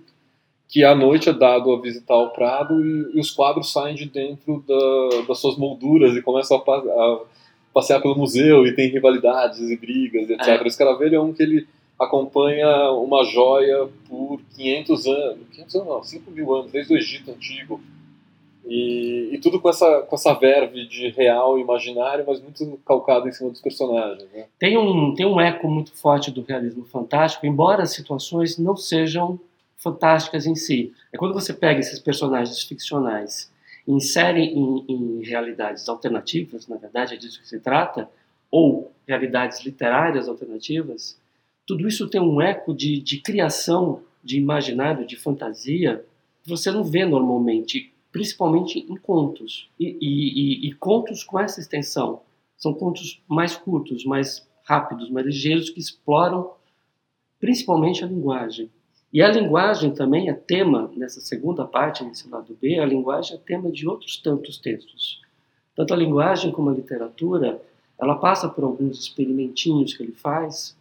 que 0.67 0.83
à 0.85 0.95
noite 0.95 1.29
é 1.29 1.33
dado 1.33 1.71
a 1.73 1.81
visitar 1.81 2.15
o 2.15 2.29
Prado 2.29 2.79
e, 2.83 3.17
e 3.17 3.19
os 3.19 3.31
quadros 3.31 3.71
saem 3.71 3.95
de 3.95 4.05
dentro 4.05 4.63
da, 4.67 5.21
das 5.27 5.39
suas 5.39 5.57
molduras 5.57 6.15
e 6.15 6.21
começam 6.21 6.57
a, 6.57 6.71
a 6.71 7.21
passear 7.73 8.01
pelo 8.01 8.15
museu 8.15 8.65
e 8.65 8.75
tem 8.75 8.89
rivalidades 8.89 9.59
e 9.59 9.77
brigas, 9.77 10.29
etc. 10.29 10.47
É. 10.47 10.63
O 10.63 10.67
Escaravelho 10.67 11.15
é 11.15 11.21
um 11.21 11.33
que 11.33 11.43
ele 11.43 11.67
acompanha 11.99 12.91
uma 12.91 13.23
joia 13.23 13.87
por 14.09 14.41
500 14.55 15.05
anos, 15.07 15.37
500 15.51 15.75
anos 15.75 15.87
não, 15.87 16.03
5 16.03 16.31
mil 16.31 16.55
anos, 16.55 16.71
desde 16.71 16.93
o 16.93 16.97
Egito 16.97 17.31
Antigo. 17.31 17.79
E, 18.65 19.29
e, 19.33 19.37
tudo 19.39 19.59
com 19.59 19.69
essa, 19.69 20.01
com 20.03 20.15
essa 20.15 20.33
verve 20.33 20.85
de 20.87 21.09
real 21.09 21.57
e 21.57 21.61
imaginário, 21.61 22.23
mas 22.27 22.39
muito 22.39 22.79
calcado 22.85 23.27
em 23.27 23.31
cima 23.31 23.49
dos 23.49 23.59
personagens. 23.59 24.27
Né? 24.31 24.45
Tem, 24.57 24.77
um, 24.77 25.13
tem 25.15 25.25
um 25.25 25.41
eco 25.41 25.67
muito 25.67 25.93
forte 25.93 26.31
do 26.31 26.41
realismo 26.41 26.85
fantástico, 26.85 27.45
embora 27.45 27.83
as 27.83 27.93
situações 27.93 28.57
não 28.57 28.77
sejam 28.77 29.39
fantásticas 29.77 30.45
em 30.45 30.55
si. 30.55 30.93
É 31.11 31.17
quando 31.17 31.33
você 31.33 31.53
pega 31.53 31.79
esses 31.79 31.99
personagens 31.99 32.61
ficcionais 32.63 33.50
insere 33.87 34.41
em, 34.41 34.85
em 34.87 35.23
realidades 35.23 35.87
alternativas, 35.89 36.67
na 36.67 36.77
verdade 36.77 37.15
é 37.15 37.17
disso 37.17 37.39
que 37.41 37.47
se 37.47 37.59
trata, 37.59 38.09
ou 38.49 38.91
realidades 39.07 39.63
literárias 39.63 40.27
alternativas, 40.27 41.19
tudo 41.65 41.87
isso 41.87 42.09
tem 42.09 42.19
um 42.19 42.41
eco 42.41 42.73
de, 42.73 42.99
de 42.99 43.19
criação, 43.21 44.03
de 44.23 44.37
imaginário, 44.37 45.05
de 45.05 45.15
fantasia, 45.15 46.05
que 46.43 46.49
você 46.49 46.71
não 46.71 46.83
vê 46.83 47.05
normalmente, 47.05 47.93
principalmente 48.11 48.79
em 48.79 48.97
contos. 48.97 49.69
E, 49.79 49.97
e, 50.01 50.67
e, 50.67 50.73
contos 50.73 51.23
com 51.23 51.39
essa 51.39 51.59
extensão. 51.59 52.21
São 52.57 52.73
contos 52.73 53.21
mais 53.27 53.55
curtos, 53.55 54.05
mais 54.05 54.47
rápidos, 54.63 55.09
mais 55.09 55.25
ligeiros, 55.25 55.69
que 55.69 55.79
exploram 55.79 56.51
principalmente 57.39 58.03
a 58.03 58.07
linguagem. 58.07 58.69
E 59.13 59.21
a 59.21 59.29
linguagem 59.29 59.93
também 59.93 60.29
é 60.29 60.33
tema, 60.33 60.89
nessa 60.95 61.19
segunda 61.19 61.65
parte, 61.65 62.03
nesse 62.03 62.29
lado 62.29 62.57
B, 62.61 62.79
a 62.79 62.85
linguagem 62.85 63.35
é 63.35 63.39
tema 63.39 63.69
de 63.69 63.87
outros 63.87 64.17
tantos 64.17 64.57
textos. 64.57 65.21
Tanto 65.75 65.93
a 65.93 65.97
linguagem 65.97 66.51
como 66.51 66.69
a 66.69 66.73
literatura, 66.73 67.61
ela 67.99 68.15
passa 68.15 68.47
por 68.47 68.63
alguns 68.63 68.99
experimentinhos 68.99 69.93
que 69.93 70.03
ele 70.03 70.13
faz, 70.13 70.77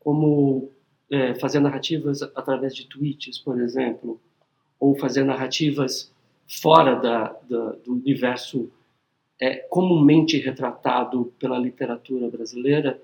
como 0.00 0.70
é, 1.10 1.34
fazer 1.34 1.60
narrativas 1.60 2.22
através 2.22 2.74
de 2.74 2.86
tweets, 2.86 3.38
por 3.38 3.60
exemplo, 3.60 4.18
ou 4.80 4.96
fazer 4.96 5.24
narrativas 5.24 6.10
fora 6.48 6.94
da, 6.94 7.36
da, 7.48 7.72
do 7.84 7.92
universo 7.92 8.70
é, 9.40 9.56
comumente 9.56 10.38
retratado 10.38 11.32
pela 11.38 11.58
literatura 11.58 12.28
brasileira, 12.28 13.00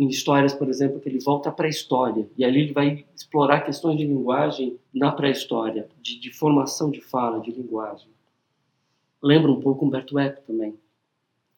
em 0.00 0.08
histórias, 0.08 0.54
por 0.54 0.66
exemplo, 0.66 0.98
que 0.98 1.10
ele 1.10 1.18
volta 1.18 1.52
para 1.52 1.66
a 1.66 1.68
história 1.68 2.26
e 2.34 2.42
ali 2.42 2.60
ele 2.60 2.72
vai 2.72 3.04
explorar 3.14 3.60
questões 3.60 3.98
de 3.98 4.06
linguagem 4.06 4.78
na 4.94 5.12
pré-história, 5.12 5.86
de, 6.00 6.18
de, 6.18 6.32
formação 6.32 6.90
de 6.90 7.02
fala, 7.02 7.38
de 7.38 7.50
linguagem. 7.50 8.08
Lembra 9.22 9.52
um 9.52 9.60
pouco 9.60 9.84
Humberto 9.84 10.18
Eco 10.18 10.40
também, 10.46 10.74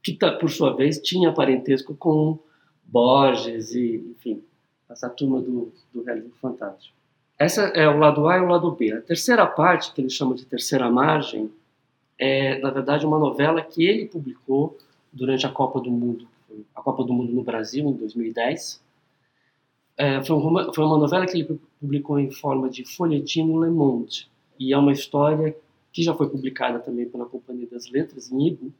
que 0.02 0.14
tá, 0.14 0.32
por 0.32 0.50
sua 0.50 0.74
vez 0.74 0.98
tinha 0.98 1.30
parentesco 1.30 1.94
com 1.94 2.36
Borges 2.82 3.76
e, 3.76 4.04
enfim, 4.10 4.42
essa 4.90 5.08
turma 5.08 5.40
do, 5.40 5.72
do 5.94 6.02
realismo 6.02 6.34
fantástico. 6.40 6.96
Essa 7.38 7.62
é 7.68 7.88
o 7.88 7.96
lado 7.96 8.26
A 8.26 8.38
e 8.38 8.40
o 8.40 8.48
lado 8.48 8.72
B. 8.72 8.92
A 8.92 9.00
terceira 9.00 9.46
parte, 9.46 9.92
que 9.92 10.00
ele 10.00 10.10
chama 10.10 10.34
de 10.34 10.44
terceira 10.44 10.90
margem, 10.90 11.48
é, 12.18 12.58
na 12.58 12.70
verdade, 12.70 13.06
uma 13.06 13.20
novela 13.20 13.62
que 13.62 13.86
ele 13.86 14.06
publicou 14.06 14.76
durante 15.12 15.46
a 15.46 15.48
Copa 15.48 15.80
do 15.80 15.92
Mundo 15.92 16.31
a 16.74 16.82
Copa 16.82 17.04
do 17.04 17.12
Mundo 17.12 17.32
no 17.32 17.42
Brasil, 17.42 17.88
em 17.88 17.92
2010. 17.94 18.82
É, 19.96 20.22
foi, 20.24 20.36
uma, 20.36 20.72
foi 20.72 20.84
uma 20.84 20.98
novela 20.98 21.26
que 21.26 21.38
ele 21.38 21.60
publicou 21.80 22.18
em 22.18 22.30
forma 22.30 22.68
de 22.68 22.84
folhetim 22.84 23.44
no 23.44 23.62
Le 23.62 23.70
Monde. 23.70 24.28
E 24.58 24.72
é 24.72 24.78
uma 24.78 24.92
história 24.92 25.56
que 25.92 26.02
já 26.02 26.14
foi 26.14 26.28
publicada 26.28 26.78
também 26.78 27.08
pela 27.08 27.26
Companhia 27.26 27.66
das 27.66 27.90
Letras, 27.90 28.30
em 28.30 28.48
e-book. 28.48 28.74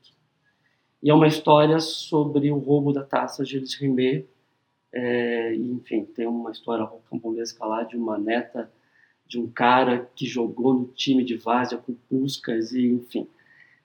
E 1.03 1.11
é 1.11 1.15
uma 1.15 1.27
história 1.27 1.79
sobre 1.81 2.51
o 2.51 2.59
roubo 2.59 2.93
da 2.93 3.03
taça 3.03 3.45
Gilles 3.45 3.75
Rimet. 3.75 4.27
É, 4.93 5.55
enfim, 5.55 6.05
tem 6.05 6.27
uma 6.27 6.51
história 6.51 6.85
rocambolesca 6.85 7.65
lá 7.65 7.83
de 7.83 7.97
uma 7.97 8.19
neta 8.19 8.71
de 9.27 9.39
um 9.39 9.49
cara 9.49 10.11
que 10.15 10.27
jogou 10.27 10.75
no 10.75 10.87
time 10.89 11.25
de 11.25 11.37
Várzea 11.37 11.79
com 11.79 11.95
Puscas 11.95 12.73
e 12.73 12.87
enfim. 12.87 13.27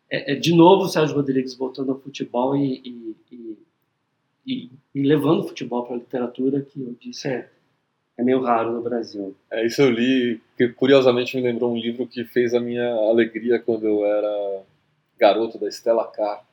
É, 0.09 0.33
é, 0.33 0.35
de 0.35 0.53
novo 0.53 0.83
o 0.83 0.89
Sérgio 0.89 1.15
Rodrigues 1.15 1.55
voltando 1.55 1.91
ao 1.91 1.99
futebol 1.99 2.55
e, 2.55 2.81
e, 2.83 3.15
e 3.31 3.57
e, 4.47 4.71
e 4.95 5.03
levando 5.03 5.41
o 5.41 5.47
futebol 5.47 5.83
para 5.83 5.95
a 5.95 5.99
literatura, 5.99 6.61
que 6.61 6.81
eu 6.81 6.95
disse 6.99 7.27
é, 7.27 7.49
é 8.17 8.23
meio 8.23 8.41
raro 8.41 8.71
no 8.71 8.81
Brasil. 8.81 9.35
É, 9.51 9.65
isso 9.65 9.81
eu 9.81 9.91
li, 9.91 10.41
que 10.57 10.69
curiosamente 10.69 11.35
me 11.35 11.43
lembrou 11.43 11.73
um 11.73 11.77
livro 11.77 12.07
que 12.07 12.23
fez 12.23 12.53
a 12.53 12.59
minha 12.59 12.89
alegria 12.93 13.59
quando 13.59 13.85
eu 13.85 14.05
era 14.05 14.63
garoto, 15.19 15.59
da 15.59 15.69
Stella 15.69 16.07
Carr, 16.07 16.45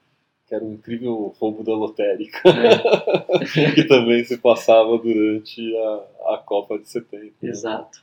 que 0.46 0.54
era 0.54 0.64
um 0.64 0.72
incrível 0.72 1.34
roubo 1.38 1.62
da 1.62 1.72
lotérica, 1.72 2.40
é. 2.48 3.70
que 3.74 3.84
também 3.84 4.24
se 4.24 4.38
passava 4.38 4.98
durante 4.98 5.76
a, 5.76 6.34
a 6.34 6.42
Copa 6.44 6.78
de 6.78 6.88
70. 6.88 7.22
Né? 7.22 7.32
Exato. 7.42 8.02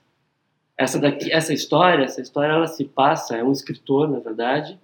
Essa 0.78 0.98
daqui, 0.98 1.32
essa 1.32 1.54
história, 1.54 2.06
essa 2.06 2.22
história 2.22 2.54
ela 2.54 2.68
se 2.68 2.86
passa, 2.86 3.36
é 3.36 3.44
um 3.44 3.52
escritor, 3.52 4.10
na 4.10 4.20
verdade, 4.20 4.80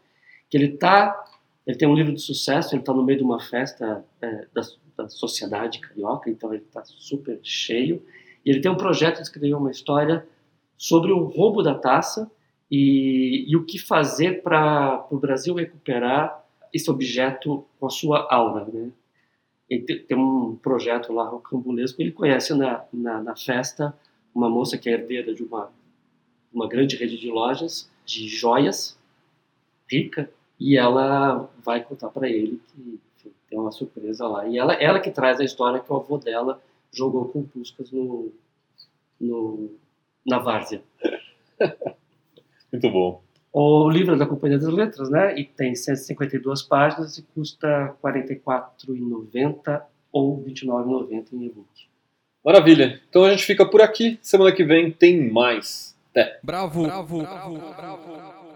que 0.50 0.58
ele 0.58 0.78
tá, 0.78 1.26
ele 1.66 1.78
tem 1.78 1.88
um 1.88 1.96
livro 1.96 2.14
de 2.14 2.22
sucesso, 2.22 2.76
ele 2.76 2.82
está 2.82 2.94
no 2.94 3.04
meio 3.04 3.18
de 3.18 3.24
uma 3.24 3.40
festa 3.40 4.06
é, 4.22 4.46
da 4.98 5.08
sociedade 5.08 5.80
carioca, 5.80 6.30
então 6.30 6.52
ele 6.52 6.64
está 6.64 6.84
super 6.84 7.40
cheio. 7.44 8.04
E 8.44 8.50
ele 8.50 8.60
tem 8.60 8.72
um 8.72 8.78
projeto 8.78 9.18
de 9.18 9.24
escrever 9.24 9.54
uma 9.54 9.70
história 9.70 10.28
sobre 10.76 11.12
o 11.12 11.24
roubo 11.24 11.62
da 11.62 11.76
taça 11.76 12.30
e, 12.70 13.46
e 13.48 13.56
o 13.56 13.64
que 13.64 13.78
fazer 13.78 14.42
para 14.42 15.06
o 15.12 15.18
Brasil 15.18 15.54
recuperar 15.54 16.44
esse 16.74 16.90
objeto 16.90 17.66
com 17.80 17.86
a 17.86 17.90
sua 17.90 18.28
aura. 18.30 18.66
Né? 18.66 18.92
Ele 19.70 20.00
tem 20.00 20.18
um 20.18 20.56
projeto 20.56 21.14
lá 21.14 21.28
rocambolesco, 21.28 22.02
ele 22.02 22.12
conhece 22.12 22.54
na, 22.54 22.84
na, 22.92 23.22
na, 23.22 23.36
festa 23.36 23.98
uma 24.34 24.50
moça 24.50 24.78
que 24.78 24.90
é 24.90 24.94
herdeira 24.94 25.34
de 25.34 25.44
uma, 25.44 25.72
uma 26.54 26.68
grande 26.68 26.96
rede 26.96 27.18
de 27.18 27.30
lojas 27.30 27.90
de 28.06 28.28
joias, 28.30 28.98
rica, 29.92 30.32
e 30.60 30.78
ela 30.78 31.50
vai 31.64 31.84
contar 31.84 32.10
para 32.10 32.30
ele 32.30 32.62
que 32.68 33.00
tem 33.50 33.60
uma 33.60 33.72
surpresa 33.72 34.28
lá. 34.28 34.48
E 34.48 34.58
ela, 34.58 34.74
ela 34.74 35.00
que 35.00 35.12
traz 35.12 35.40
a 35.40 35.44
história 35.44 35.80
que 35.80 35.92
o 35.92 35.96
avô 35.96 36.18
dela 36.18 36.62
jogou 36.92 37.26
com 37.26 37.44
Puscas 37.44 37.92
no, 37.92 38.32
no, 39.20 39.72
na 40.26 40.40
várzea. 40.40 40.82
Muito 42.72 42.90
bom. 42.90 43.22
O 43.52 43.90
livro 43.90 44.16
é 44.16 44.18
da 44.18 44.26
Companhia 44.26 44.60
das 44.60 44.72
Letras, 44.72 45.10
né? 45.10 45.38
E 45.40 45.46
tem 45.46 45.74
152 45.74 46.62
páginas 46.64 47.18
e 47.18 47.24
custa 47.34 47.98
R$ 48.04 48.12
44,90 48.12 49.82
ou 50.12 50.44
R$ 50.44 50.52
29,90 50.52 51.34
em 51.34 51.46
e-book. 51.46 51.88
Maravilha. 52.46 53.02
Então 53.10 53.24
a 53.24 53.32
gente 53.32 53.44
fica 53.44 53.66
por 53.66 53.82
aqui. 53.82 54.20
Semana 54.22 54.52
que 54.52 54.64
vem 54.64 54.92
tem 54.92 55.32
mais. 55.32 55.98
Até. 56.12 56.40
Bravo, 56.44 56.84
bravo, 56.84 57.20
bravo, 57.20 57.58
bravo. 57.58 58.14
bravo. 58.14 58.47